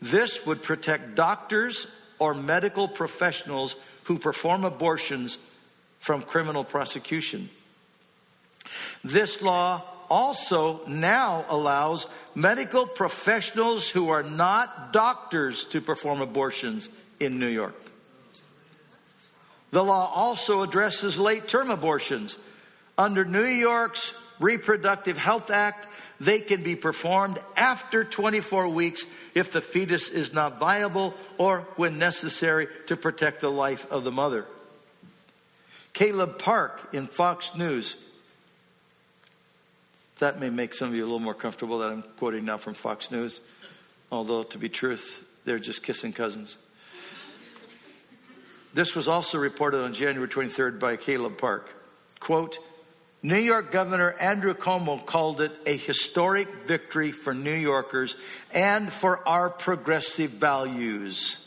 This 0.00 0.46
would 0.46 0.62
protect 0.62 1.14
doctors 1.14 1.86
or 2.18 2.34
medical 2.34 2.88
professionals 2.88 3.76
who 4.04 4.18
perform 4.18 4.64
abortions 4.64 5.38
from 5.98 6.22
criminal 6.22 6.64
prosecution. 6.64 7.50
This 9.04 9.42
law 9.42 9.82
also 10.10 10.84
now 10.86 11.44
allows 11.48 12.06
medical 12.34 12.86
professionals 12.86 13.90
who 13.90 14.10
are 14.10 14.22
not 14.22 14.92
doctors 14.92 15.64
to 15.66 15.80
perform 15.80 16.20
abortions 16.20 16.88
in 17.20 17.38
New 17.38 17.48
York. 17.48 17.74
The 19.70 19.84
law 19.84 20.10
also 20.14 20.62
addresses 20.62 21.18
late 21.18 21.48
term 21.48 21.70
abortions. 21.70 22.38
Under 22.96 23.24
New 23.24 23.44
York's 23.44 24.18
Reproductive 24.38 25.18
Health 25.18 25.50
Act, 25.50 25.88
they 26.20 26.40
can 26.40 26.62
be 26.62 26.76
performed 26.76 27.38
after 27.56 28.04
24 28.04 28.68
weeks 28.68 29.06
if 29.34 29.52
the 29.52 29.60
fetus 29.60 30.08
is 30.08 30.32
not 30.32 30.58
viable 30.58 31.14
or 31.38 31.60
when 31.76 31.98
necessary 31.98 32.68
to 32.86 32.96
protect 32.96 33.40
the 33.40 33.50
life 33.50 33.90
of 33.90 34.04
the 34.04 34.12
mother. 34.12 34.46
Caleb 35.92 36.38
Parke 36.38 36.94
in 36.94 37.06
Fox 37.06 37.54
News 37.56 37.96
that 40.18 40.40
may 40.40 40.50
make 40.50 40.74
some 40.74 40.88
of 40.88 40.94
you 40.94 41.02
a 41.02 41.06
little 41.06 41.18
more 41.18 41.34
comfortable 41.34 41.78
that 41.78 41.90
I'm 41.90 42.02
quoting 42.16 42.44
now 42.44 42.56
from 42.56 42.74
Fox 42.74 43.10
News, 43.10 43.40
although 44.10 44.42
to 44.44 44.58
be 44.58 44.68
truth, 44.68 45.28
they're 45.44 45.58
just 45.58 45.82
kissing 45.82 46.12
cousins. 46.12 46.56
This 48.72 48.94
was 48.94 49.08
also 49.08 49.38
reported 49.38 49.82
on 49.82 49.92
January 49.92 50.28
23rd 50.28 50.78
by 50.78 50.96
Caleb 50.96 51.38
Parke. 51.38 51.70
Quote, 52.20 52.58
New 53.22 53.38
York 53.38 53.72
Governor 53.72 54.12
Andrew 54.20 54.54
Cuomo 54.54 55.04
called 55.04 55.40
it 55.40 55.52
a 55.64 55.76
historic 55.76 56.48
victory 56.66 57.10
for 57.12 57.34
New 57.34 57.54
Yorkers 57.54 58.16
and 58.52 58.92
for 58.92 59.26
our 59.26 59.50
progressive 59.50 60.32
values. 60.32 61.42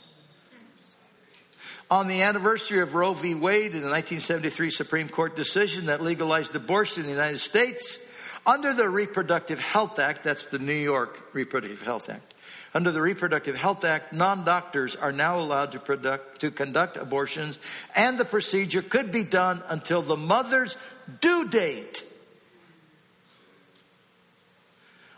On 1.90 2.06
the 2.06 2.22
anniversary 2.22 2.80
of 2.80 2.94
Roe 2.94 3.14
v. 3.14 3.34
Wade 3.34 3.74
in 3.74 3.82
the 3.82 3.90
1973 3.90 4.70
Supreme 4.70 5.08
Court 5.08 5.34
decision 5.36 5.86
that 5.86 6.02
legalized 6.02 6.54
abortion 6.54 7.02
in 7.02 7.06
the 7.06 7.14
United 7.14 7.38
States, 7.38 8.09
under 8.46 8.72
the 8.72 8.88
Reproductive 8.88 9.58
Health 9.58 9.98
Act, 9.98 10.24
that's 10.24 10.46
the 10.46 10.58
New 10.58 10.72
York 10.72 11.28
Reproductive 11.32 11.82
Health 11.82 12.08
Act, 12.08 12.34
under 12.72 12.92
the 12.92 13.02
Reproductive 13.02 13.56
Health 13.56 13.84
Act, 13.84 14.12
non 14.12 14.44
doctors 14.44 14.94
are 14.94 15.12
now 15.12 15.38
allowed 15.38 15.72
to, 15.72 15.80
product, 15.80 16.40
to 16.40 16.50
conduct 16.50 16.96
abortions, 16.96 17.58
and 17.96 18.16
the 18.16 18.24
procedure 18.24 18.82
could 18.82 19.10
be 19.10 19.24
done 19.24 19.62
until 19.68 20.02
the 20.02 20.16
mother's 20.16 20.76
due 21.20 21.48
date. 21.48 22.04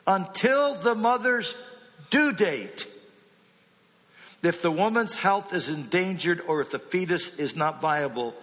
Until 0.06 0.74
the 0.74 0.94
mother's 0.94 1.54
due 2.11 2.32
date. 2.32 2.88
If 4.42 4.62
the 4.62 4.72
woman's 4.72 5.14
health 5.14 5.54
is 5.54 5.68
endangered 5.68 6.40
or 6.48 6.61
if 6.62 6.70
the 6.70 6.78
fetus 6.78 7.38
is 7.38 7.54
not 7.54 7.80
viable, 7.80 8.35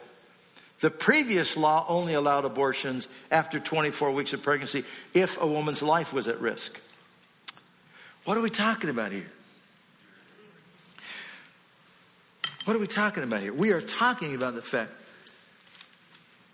the 0.82 0.90
previous 0.90 1.58
law 1.58 1.86
only 1.88 2.14
allowed 2.14 2.46
abortions 2.46 3.08
after 3.32 3.60
24 3.60 4.12
weeks 4.12 4.34
of 4.34 4.42
pregnancy 4.42 4.86
if 5.14 5.42
a 5.42 5.48
woman's 5.48 5.82
life 5.82 6.14
was 6.14 6.28
at 6.28 6.40
risk. 6.40 6.80
What 8.26 8.38
are 8.38 8.42
we 8.42 8.50
talking 8.50 8.90
about 8.90 9.12
here? 9.12 9.26
What 12.66 12.76
are 12.76 12.80
we 12.80 12.88
talking 12.88 13.24
about 13.24 13.42
here? 13.42 13.54
We 13.54 13.72
are 13.72 13.82
talking 13.82 14.36
about 14.36 14.56
the 14.56 14.62
fact 14.62 14.92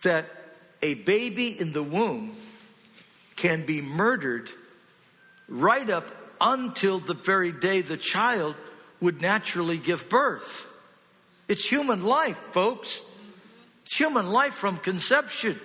that 0.03 0.25
a 0.81 0.93
baby 0.93 1.59
in 1.59 1.73
the 1.73 1.83
womb 1.83 2.35
can 3.35 3.65
be 3.65 3.81
murdered 3.81 4.49
right 5.47 5.89
up 5.89 6.09
until 6.39 6.99
the 6.99 7.13
very 7.13 7.51
day 7.51 7.81
the 7.81 7.97
child 7.97 8.55
would 9.01 9.21
naturally 9.21 9.77
give 9.77 10.09
birth. 10.09 10.71
It's 11.47 11.67
human 11.67 12.03
life, 12.03 12.37
folks. 12.51 13.01
Human 13.89 14.31
life 14.31 14.53
from 14.53 14.77
conception. 14.77 15.59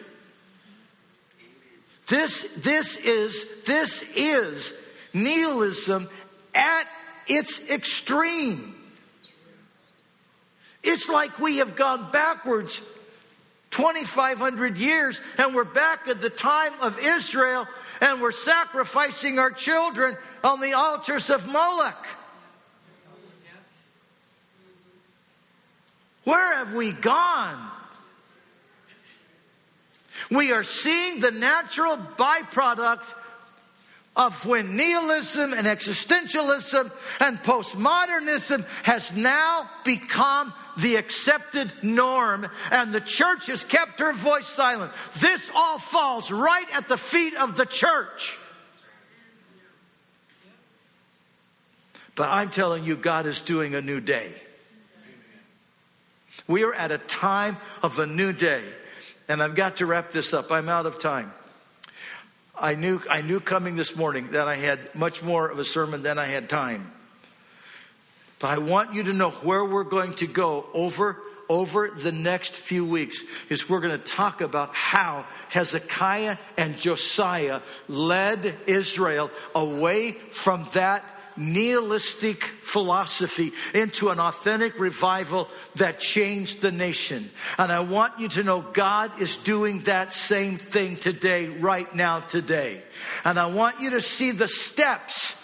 This, 2.09 2.43
this 2.55 2.97
is, 2.97 3.65
this 3.65 4.03
is 4.17 4.73
nihilism 5.15 6.09
at 6.55 6.85
its 7.27 7.71
extreme. 7.71 8.75
It's 10.83 11.09
like 11.09 11.39
we 11.39 11.59
have 11.59 11.77
gone 11.77 12.11
backwards 12.11 12.85
2,500 13.71 14.77
years 14.79 15.21
and 15.39 15.55
we're 15.55 15.65
back 15.65 16.09
at 16.09 16.21
the 16.21 16.31
time 16.31 16.73
of 16.81 16.99
Israel 16.99 17.69
and 18.01 18.21
we're 18.21 18.33
sacrificing 18.33 19.39
our 19.39 19.51
children 19.51 20.17
on 20.43 20.61
the 20.61 20.73
altars 20.73 21.31
of 21.31 21.47
Moloch. 21.47 22.07
Where 26.25 26.57
have 26.57 26.75
we 26.75 26.93
gone? 26.93 27.71
We 30.31 30.53
are 30.53 30.65
seeing 30.65 31.21
the 31.21 31.31
natural 31.31 31.97
byproduct 31.97 33.15
of 34.17 34.45
when 34.45 34.77
nihilism 34.77 35.53
and 35.53 35.67
existentialism 35.67 36.91
and 37.21 37.39
postmodernism 37.43 38.65
has 38.83 39.17
now 39.17 39.71
become 39.85 40.53
the 40.79 40.97
accepted 40.97 41.73
norm 41.83 42.49
and 42.71 42.93
the 42.93 43.01
church 43.01 43.47
has 43.47 43.65
kept 43.65 44.01
her 44.01 44.13
voice 44.13 44.47
silent. 44.47 44.93
This 45.21 45.51
all 45.55 45.79
falls 45.79 46.31
right 46.31 46.67
at 46.75 46.89
the 46.89 46.97
feet 46.97 47.35
of 47.37 47.57
the 47.57 47.67
church. 47.67 48.37
But 52.15 52.29
I'm 52.29 52.51
telling 52.51 52.85
you, 52.85 52.97
God 52.97 53.27
is 53.27 53.41
doing 53.41 53.75
a 53.75 53.81
new 53.81 54.01
day. 54.01 54.31
We 56.47 56.65
are 56.65 56.75
at 56.75 56.91
a 56.91 56.99
time 56.99 57.57
of 57.83 57.99
a 57.99 58.07
new 58.07 58.33
day. 58.33 58.65
And 59.31 59.41
I've 59.41 59.55
got 59.55 59.77
to 59.77 59.87
wrap 59.87 60.11
this 60.11 60.35
up. 60.35 60.51
I'm 60.51 60.69
out 60.69 60.87
of 60.87 60.99
time. 60.99 61.33
I 62.59 62.75
knew, 62.75 63.01
I 63.09 63.21
knew 63.21 63.39
coming 63.39 63.77
this 63.77 63.95
morning 63.95 64.33
that 64.33 64.49
I 64.49 64.57
had 64.57 64.93
much 64.93 65.23
more 65.23 65.49
of 65.49 65.61
a 65.61 65.65
sermon 65.65 66.03
than 66.03 66.19
I 66.19 66.25
had 66.25 66.49
time. 66.49 66.91
But 68.41 68.49
I 68.49 68.59
want 68.59 68.93
you 68.93 69.05
to 69.05 69.13
know 69.13 69.31
where 69.31 69.65
we're 69.65 69.85
going 69.85 70.15
to 70.15 70.27
go 70.27 70.67
over 70.75 71.17
over 71.49 71.91
the 71.91 72.11
next 72.11 72.55
few 72.55 72.85
weeks 72.85 73.23
is 73.51 73.69
we're 73.69 73.81
going 73.81 73.97
to 73.97 74.05
talk 74.05 74.41
about 74.41 74.75
how 74.75 75.25
Hezekiah 75.51 76.37
and 76.57 76.77
Josiah 76.77 77.61
led 77.89 78.57
Israel 78.67 79.31
away 79.55 80.13
from 80.13 80.67
that 80.73 81.05
nihilistic 81.41 82.45
philosophy 82.45 83.53
into 83.75 84.11
an 84.11 84.21
authentic 84.21 84.79
revival 84.79 85.49
that 85.77 85.99
changed 85.99 86.61
the 86.61 86.71
nation. 86.71 87.31
And 87.59 87.73
I 87.73 87.81
want 87.81 88.21
you 88.21 88.29
to 88.29 88.45
know 88.45 88.61
God 88.61 89.21
is 89.21 89.37
doing 89.39 89.81
that 89.81 90.13
same 90.13 90.59
thing 90.59 90.97
today, 90.97 91.49
right 91.49 91.93
now, 91.95 92.21
today. 92.21 92.83
And 93.25 93.39
I 93.39 93.47
want 93.47 93.81
you 93.81 93.91
to 93.91 94.01
see 94.01 94.31
the 94.31 94.49
steps 94.49 95.37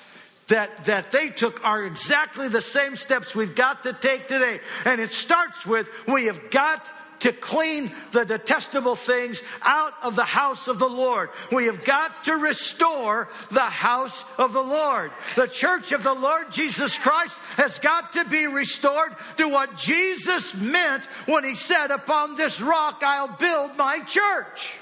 that, 0.49 0.85
that 0.85 1.11
they 1.11 1.31
took 1.31 1.65
are 1.65 1.85
exactly 1.85 2.49
the 2.49 2.61
same 2.61 2.97
steps 2.97 3.35
we've 3.35 3.55
got 3.57 3.83
to 3.83 3.93
take 3.93 4.29
today. 4.29 4.61
And 4.85 5.01
it 5.01 5.11
starts 5.11 5.67
with 5.67 5.91
we 6.07 6.27
have 6.27 6.51
got 6.51 6.87
to 7.21 7.33
clean 7.33 7.91
the 8.13 8.25
detestable 8.25 8.97
things 8.97 9.43
out 9.63 9.93
of 10.03 10.17
the 10.17 10.25
house 10.25 10.69
of 10.69 10.79
the 10.79 10.89
Lord. 10.89 11.31
We 11.53 11.67
have 11.67 11.85
got 11.85 12.25
to 12.25 12.35
restore 12.35 13.29
the 13.51 13.61
house 13.61 14.25
of 14.39 14.53
the 14.53 14.63
Lord. 14.63 15.11
The 15.35 15.47
church 15.49 15.93
of 15.93 16.03
the 16.03 16.15
Lord 16.15 16.51
Jesus 16.51 16.99
Christ 16.99 17.39
has 17.57 17.79
got 17.79 18.13
to 18.15 18.25
be 18.25 18.47
restored 18.47 19.15
to 19.39 19.49
what 19.49 19.77
Jesus 19.77 20.55
meant 20.55 21.05
when 21.27 21.45
he 21.45 21.55
said, 21.55 21.91
Upon 21.91 22.37
this 22.37 22.61
rock 22.61 23.03
I'll 23.03 23.37
build 23.37 23.77
my 23.77 24.01
church. 24.01 24.75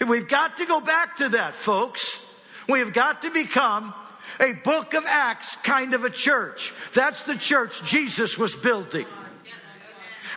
Yes. 0.00 0.08
We've 0.08 0.28
got 0.28 0.58
to 0.58 0.66
go 0.66 0.80
back 0.80 1.16
to 1.16 1.30
that, 1.30 1.54
folks. 1.54 2.24
We 2.68 2.80
have 2.80 2.92
got 2.92 3.22
to 3.22 3.30
become 3.30 3.94
a 4.40 4.52
book 4.52 4.94
of 4.94 5.04
Acts 5.06 5.56
kind 5.56 5.94
of 5.94 6.04
a 6.04 6.10
church. 6.10 6.72
That's 6.94 7.24
the 7.24 7.36
church 7.36 7.82
Jesus 7.84 8.38
was 8.38 8.54
building. 8.54 9.06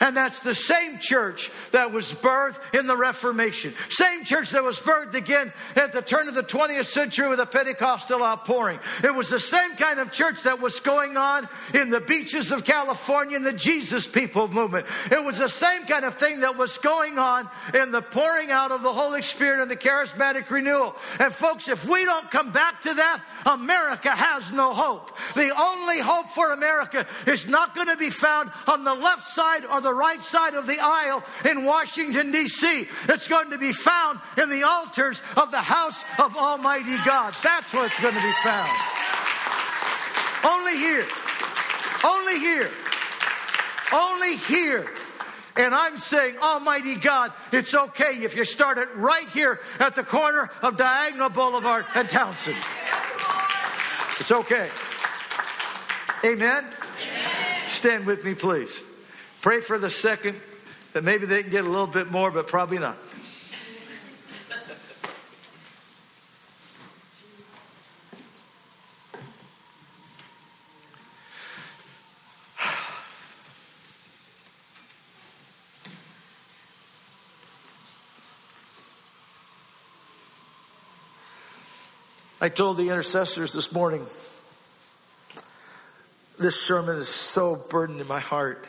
And 0.02 0.18
that's 0.18 0.40
the 0.40 0.56
same 0.56 0.98
church 0.98 1.52
that 1.72 1.92
was 1.92 2.12
birthed 2.12 2.60
in 2.78 2.88
the 2.88 2.98
Reformation. 2.98 3.76
Same 3.90 4.24
church 4.26 4.50
that 4.50 4.64
was 4.64 4.80
birthed 4.80 5.14
again 5.14 5.54
at 5.76 5.92
the 5.92 6.02
turn 6.02 6.28
of 6.28 6.34
the 6.34 6.42
20th 6.42 6.86
century 6.86 7.30
with 7.30 7.38
the 7.38 7.46
Pentecostal 7.46 8.24
outpouring. 8.24 8.80
It 9.04 9.14
was 9.14 9.30
the 9.30 9.40
same 9.40 9.76
kind 9.76 10.00
of 10.00 10.12
church 10.12 10.42
that 10.44 10.60
was 10.60 10.80
going 10.80 11.18
on 11.18 11.48
in 11.76 11.92
the 11.92 12.02
beaches 12.02 12.52
of 12.52 12.66
California 12.66 13.38
in 13.38 13.44
the 13.44 13.54
Jesus 13.54 14.08
People 14.08 14.48
movement. 14.48 14.88
It 15.12 15.24
was 15.24 15.38
the 15.38 15.48
same 15.48 15.84
kind 15.84 16.04
of 16.04 16.16
thing 16.16 16.40
that 16.40 16.58
was 16.58 16.80
going 16.80 17.20
on 17.20 17.48
in 17.76 17.92
the 17.92 18.02
pouring 18.02 18.50
out 18.50 18.72
of 18.72 18.82
the 18.82 18.92
Holy 18.92 19.22
Spirit 19.22 19.62
and 19.62 19.70
the 19.70 19.76
charismatic 19.76 20.50
renewal. 20.50 20.96
And 21.20 21.32
folks, 21.32 21.68
if 21.68 21.88
we 21.88 22.06
don't 22.06 22.32
come 22.32 22.52
back 22.52 22.82
to 22.82 22.94
that, 22.96 23.22
America 23.46 24.10
has 24.10 24.52
no 24.52 24.74
hope. 24.74 25.16
The 25.36 25.56
only 25.56 26.00
hope 26.00 26.30
for 26.30 26.54
America 26.54 27.06
is 27.28 27.48
not 27.48 27.76
going 27.76 27.88
to 27.88 27.98
be 27.98 28.10
found 28.10 28.50
on 28.66 28.84
the 28.84 28.96
left 28.96 29.22
side 29.22 29.64
or 29.64 29.80
the 29.80 29.91
the 29.92 29.96
right 29.96 30.22
side 30.22 30.54
of 30.54 30.68
the 30.68 30.80
aisle 30.80 31.22
in 31.50 31.66
Washington, 31.66 32.32
D.C. 32.32 32.88
It's 33.10 33.28
going 33.28 33.50
to 33.50 33.58
be 33.58 33.74
found 33.74 34.22
in 34.38 34.50
the 34.50 34.64
altars 34.64 35.22
of 35.36 35.52
the 35.52 35.60
house 35.60 36.06
of 36.18 36.38
Almighty 36.38 36.96
God. 37.06 37.36
That's 37.44 37.74
where 37.74 37.88
it's 37.88 38.00
going 38.00 38.14
to 38.14 38.22
be 38.22 38.34
found. 38.42 38.72
Only 40.46 40.78
here. 40.78 41.06
Only 42.06 42.40
here. 42.40 42.70
Only 43.92 44.38
here. 44.38 44.90
And 45.58 45.76
I'm 45.76 45.98
saying, 45.98 46.38
Almighty 46.38 46.96
God, 46.96 47.34
it's 47.52 47.76
okay 47.76 48.24
if 48.24 48.38
you 48.38 48.46
start 48.46 48.78
it 48.78 48.88
right 48.96 49.28
here 49.28 49.60
at 49.80 49.96
the 49.96 50.04
corner 50.04 50.50
of 50.62 50.78
Diagonal 50.78 51.28
Boulevard 51.28 51.84
and 51.96 52.08
Townsend. 52.08 52.56
It's 54.22 54.32
okay. 54.32 54.70
Amen? 56.24 56.64
Amen. 56.64 57.68
Stand 57.68 58.06
with 58.06 58.24
me, 58.24 58.36
please. 58.36 58.84
Pray 59.42 59.60
for 59.60 59.80
the 59.80 59.90
second 59.90 60.40
that 60.94 61.04
maybe 61.04 61.26
they 61.26 61.42
can 61.42 61.52
get 61.52 61.66
a 61.66 61.70
little 61.70 61.88
bit 61.88 62.12
more, 62.12 62.30
but 62.30 62.46
probably 62.46 62.78
not. 62.78 62.98
I 82.44 82.50
told 82.50 82.78
the 82.78 82.90
intercessors 82.90 83.54
this 83.54 83.72
morning, 83.72 84.02
this 86.40 86.60
sermon 86.60 86.98
is 86.98 87.08
so 87.08 87.56
burdened 87.70 88.02
in 88.02 88.08
my 88.08 88.20
heart. 88.20 88.66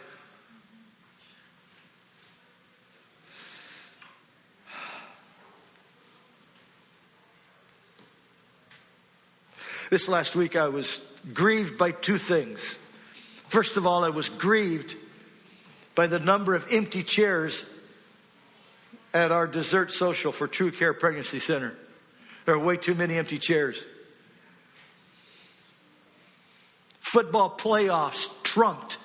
This 9.92 10.08
last 10.08 10.34
week 10.34 10.56
I 10.56 10.68
was 10.68 11.02
grieved 11.34 11.76
by 11.76 11.90
two 11.90 12.16
things. 12.16 12.78
First 13.48 13.76
of 13.76 13.86
all, 13.86 14.04
I 14.04 14.08
was 14.08 14.30
grieved 14.30 14.96
by 15.94 16.06
the 16.06 16.18
number 16.18 16.54
of 16.54 16.66
empty 16.70 17.02
chairs 17.02 17.68
at 19.12 19.30
our 19.30 19.46
dessert 19.46 19.90
social 19.90 20.32
for 20.32 20.48
True 20.48 20.70
Care 20.70 20.94
Pregnancy 20.94 21.38
Center. 21.38 21.74
There 22.46 22.54
are 22.54 22.58
way 22.58 22.78
too 22.78 22.94
many 22.94 23.18
empty 23.18 23.36
chairs. 23.36 23.84
Football 27.00 27.54
playoffs 27.58 28.30
trumped 28.42 28.96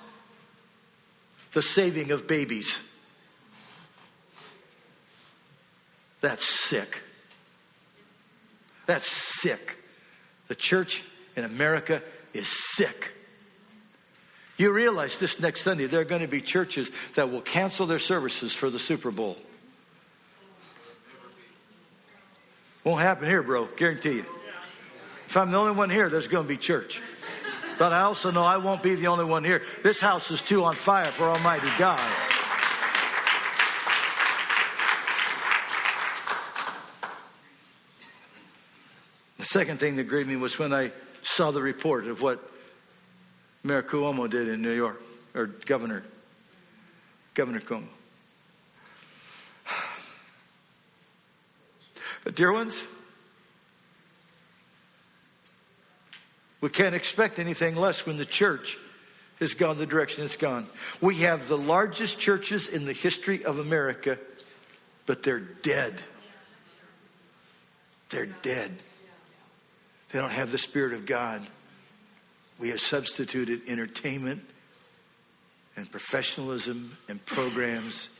the 1.52 1.60
saving 1.60 2.12
of 2.12 2.26
babies. 2.26 2.80
That's 6.22 6.46
sick. 6.46 7.02
That's 8.86 9.06
sick. 9.06 9.74
The 10.48 10.54
church 10.54 11.04
in 11.36 11.44
America 11.44 12.02
is 12.34 12.48
sick. 12.74 13.12
You 14.56 14.72
realize 14.72 15.18
this 15.18 15.38
next 15.40 15.62
Sunday 15.62 15.86
there 15.86 16.00
are 16.00 16.04
going 16.04 16.22
to 16.22 16.28
be 16.28 16.40
churches 16.40 16.90
that 17.14 17.30
will 17.30 17.40
cancel 17.40 17.86
their 17.86 18.00
services 18.00 18.52
for 18.52 18.70
the 18.70 18.78
Super 18.78 19.10
Bowl. 19.10 19.36
Won't 22.82 23.00
happen 23.00 23.28
here, 23.28 23.42
bro. 23.42 23.66
Guarantee 23.76 24.16
you. 24.16 24.24
If 25.26 25.36
I'm 25.36 25.50
the 25.50 25.58
only 25.58 25.72
one 25.72 25.90
here, 25.90 26.08
there's 26.08 26.26
going 26.26 26.44
to 26.44 26.48
be 26.48 26.56
church. 26.56 27.02
But 27.78 27.92
I 27.92 28.00
also 28.00 28.30
know 28.30 28.42
I 28.42 28.56
won't 28.56 28.82
be 28.82 28.94
the 28.94 29.06
only 29.06 29.26
one 29.26 29.44
here. 29.44 29.62
This 29.82 30.00
house 30.00 30.30
is 30.30 30.42
too 30.42 30.64
on 30.64 30.72
fire 30.72 31.04
for 31.04 31.24
Almighty 31.24 31.68
God. 31.78 32.00
Second 39.48 39.80
thing 39.80 39.96
that 39.96 40.04
grieved 40.04 40.28
me 40.28 40.36
was 40.36 40.58
when 40.58 40.74
I 40.74 40.90
saw 41.22 41.50
the 41.50 41.62
report 41.62 42.06
of 42.06 42.20
what 42.20 42.38
Mayor 43.64 43.82
Cuomo 43.82 44.28
did 44.28 44.46
in 44.46 44.60
New 44.60 44.74
York, 44.74 45.00
or 45.34 45.46
Governor, 45.46 46.02
Governor 47.32 47.60
Cuomo. 47.60 47.86
But, 52.24 52.34
dear 52.36 52.52
ones, 52.52 52.84
we 56.60 56.68
can't 56.68 56.94
expect 56.94 57.38
anything 57.38 57.74
less 57.74 58.04
when 58.04 58.18
the 58.18 58.26
church 58.26 58.76
has 59.40 59.54
gone 59.54 59.78
the 59.78 59.86
direction 59.86 60.24
it's 60.24 60.36
gone. 60.36 60.66
We 61.00 61.16
have 61.20 61.48
the 61.48 61.56
largest 61.56 62.20
churches 62.20 62.68
in 62.68 62.84
the 62.84 62.92
history 62.92 63.46
of 63.46 63.58
America, 63.58 64.18
but 65.06 65.22
they're 65.22 65.40
dead. 65.40 66.02
They're 68.10 68.28
dead. 68.42 68.72
They 70.10 70.18
don't 70.18 70.30
have 70.30 70.52
the 70.52 70.58
Spirit 70.58 70.94
of 70.94 71.06
God. 71.06 71.46
We 72.58 72.70
have 72.70 72.80
substituted 72.80 73.68
entertainment 73.68 74.42
and 75.76 75.90
professionalism 75.90 76.96
and 77.08 77.24
programs 77.24 78.10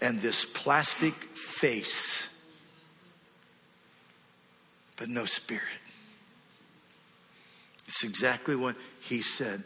and 0.00 0.20
this 0.20 0.44
plastic 0.44 1.14
face, 1.14 2.28
but 4.96 5.08
no 5.08 5.24
spirit. 5.24 5.62
It's 7.86 8.04
exactly 8.04 8.54
what 8.54 8.76
he 9.00 9.22
said 9.22 9.62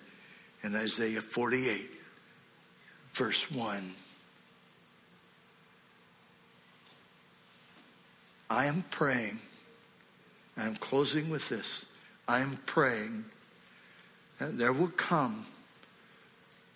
in 0.63 0.77
Isaiah 0.77 1.21
48, 1.21 1.91
verse 3.15 3.51
1. 3.51 3.93
I 8.49 8.67
am 8.67 8.85
praying 8.91 9.39
I'm 10.57 10.77
closing 10.77 11.31
with 11.31 11.49
this. 11.49 11.93
I'm 12.29 12.59
praying 12.67 13.25
that 14.39 14.59
there 14.59 14.73
will 14.73 14.89
come 14.89 15.47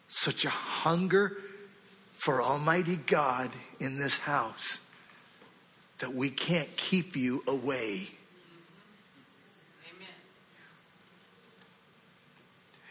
such 0.09 0.45
a 0.45 0.51
hunger 0.51 1.37
for 2.13 2.43
Almighty 2.43 2.97
God 2.97 3.51
in 3.81 3.99
this 3.99 4.19
house 4.19 4.81
that 5.99 6.15
we 6.15 6.31
can't 6.31 6.75
keep 6.77 7.17
you 7.17 7.43
away. 7.47 8.09
Amen. 9.89 10.09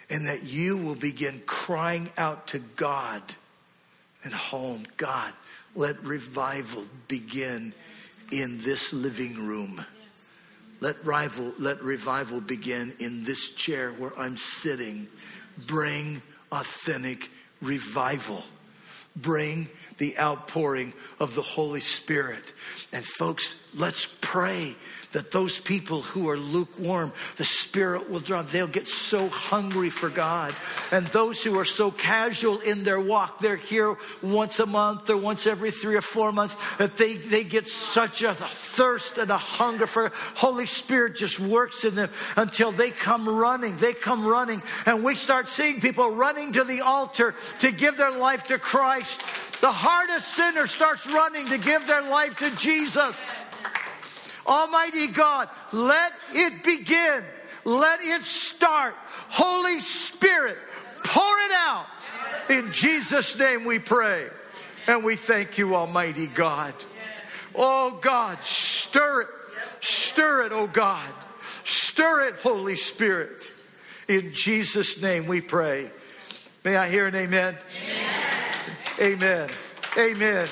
And 0.09 0.27
that 0.27 0.43
you 0.43 0.77
will 0.77 0.95
begin 0.95 1.41
crying 1.45 2.09
out 2.17 2.47
to 2.47 2.59
God 2.59 3.21
and 4.23 4.33
home. 4.33 4.83
God, 4.97 5.33
let 5.75 6.01
revival 6.03 6.83
begin 7.07 7.73
in 8.31 8.59
this 8.61 8.93
living 8.93 9.35
room. 9.45 9.85
Let 10.85 10.97
revival, 10.97 11.51
let 11.57 11.81
revival 11.81 12.41
begin 12.41 12.93
in 12.99 13.23
this 13.23 13.49
chair 13.53 13.89
where 13.93 14.11
I'm 14.19 14.37
sitting. 14.37 15.07
Bring 15.65 16.21
authentic 16.51 17.31
revival. 17.59 18.43
Bring 19.15 19.67
the 19.97 20.15
outpouring 20.19 20.93
of 21.19 21.33
the 21.33 21.41
Holy 21.41 21.79
Spirit. 21.79 22.53
And 22.93 23.03
folks, 23.03 23.55
let's 23.77 24.07
pray 24.21 24.75
that 25.11 25.31
those 25.31 25.57
people 25.57 26.01
who 26.01 26.29
are 26.29 26.37
lukewarm, 26.37 27.13
the 27.37 27.45
Spirit 27.45 28.09
will 28.09 28.19
draw. 28.19 28.41
They'll 28.41 28.67
get 28.67 28.85
so 28.85 29.29
hungry 29.29 29.89
for 29.89 30.09
God. 30.09 30.53
And 30.91 31.07
those 31.07 31.41
who 31.41 31.57
are 31.57 31.65
so 31.65 31.89
casual 31.89 32.59
in 32.59 32.83
their 32.83 32.99
walk, 32.99 33.39
they're 33.39 33.55
here 33.55 33.95
once 34.21 34.59
a 34.59 34.65
month 34.65 35.09
or 35.09 35.15
once 35.15 35.47
every 35.47 35.71
three 35.71 35.95
or 35.95 36.01
four 36.01 36.33
months, 36.33 36.57
that 36.77 36.97
they, 36.97 37.15
they 37.15 37.45
get 37.45 37.65
such 37.65 38.23
a 38.23 38.33
thirst 38.33 39.17
and 39.17 39.31
a 39.31 39.37
hunger 39.37 39.87
for 39.87 40.11
Holy 40.35 40.65
Spirit 40.65 41.15
just 41.15 41.39
works 41.39 41.85
in 41.85 41.95
them 41.95 42.09
until 42.35 42.73
they 42.73 42.91
come 42.91 43.29
running. 43.29 43.77
They 43.77 43.93
come 43.93 44.27
running. 44.27 44.61
And 44.85 45.01
we 45.01 45.15
start 45.15 45.47
seeing 45.47 45.79
people 45.79 46.11
running 46.11 46.51
to 46.53 46.65
the 46.65 46.81
altar 46.81 47.35
to 47.59 47.71
give 47.71 47.95
their 47.95 48.11
life 48.11 48.43
to 48.43 48.59
Christ. 48.59 49.21
The 49.61 49.71
hardest 49.71 50.27
sinner 50.33 50.67
starts 50.67 51.07
running 51.07 51.47
to 51.47 51.57
give 51.57 51.87
their 51.87 52.01
life 52.01 52.37
to 52.37 52.55
Jesus. 52.57 53.44
Almighty 54.45 55.07
God, 55.07 55.49
let 55.71 56.13
it 56.33 56.63
begin. 56.63 57.23
Let 57.63 58.01
it 58.01 58.21
start. 58.21 58.95
Holy 59.29 59.79
Spirit, 59.79 60.57
pour 61.03 61.39
it 61.45 61.51
out. 61.51 61.85
In 62.49 62.71
Jesus' 62.71 63.37
name 63.37 63.65
we 63.65 63.79
pray. 63.79 64.27
And 64.87 65.03
we 65.03 65.15
thank 65.15 65.57
you, 65.57 65.75
Almighty 65.75 66.27
God. 66.27 66.73
Oh 67.55 67.97
God, 68.01 68.39
stir 68.41 69.21
it. 69.21 69.27
Stir 69.81 70.43
it, 70.43 70.51
oh 70.51 70.67
God. 70.67 71.09
Stir 71.63 72.27
it, 72.27 72.35
Holy 72.35 72.75
Spirit. 72.75 73.51
In 74.07 74.33
Jesus' 74.33 75.01
name 75.01 75.25
we 75.25 75.41
pray. 75.41 75.89
May 76.63 76.75
I 76.75 76.87
hear 76.87 77.07
an 77.07 77.15
amen? 77.15 77.57
Amen. 78.99 79.49
Amen. 79.49 79.49
amen. 79.97 80.47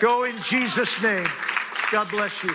Go 0.00 0.24
in 0.24 0.36
Jesus' 0.38 1.00
name. 1.02 1.26
God 1.92 2.08
bless 2.10 2.42
you. 2.42 2.54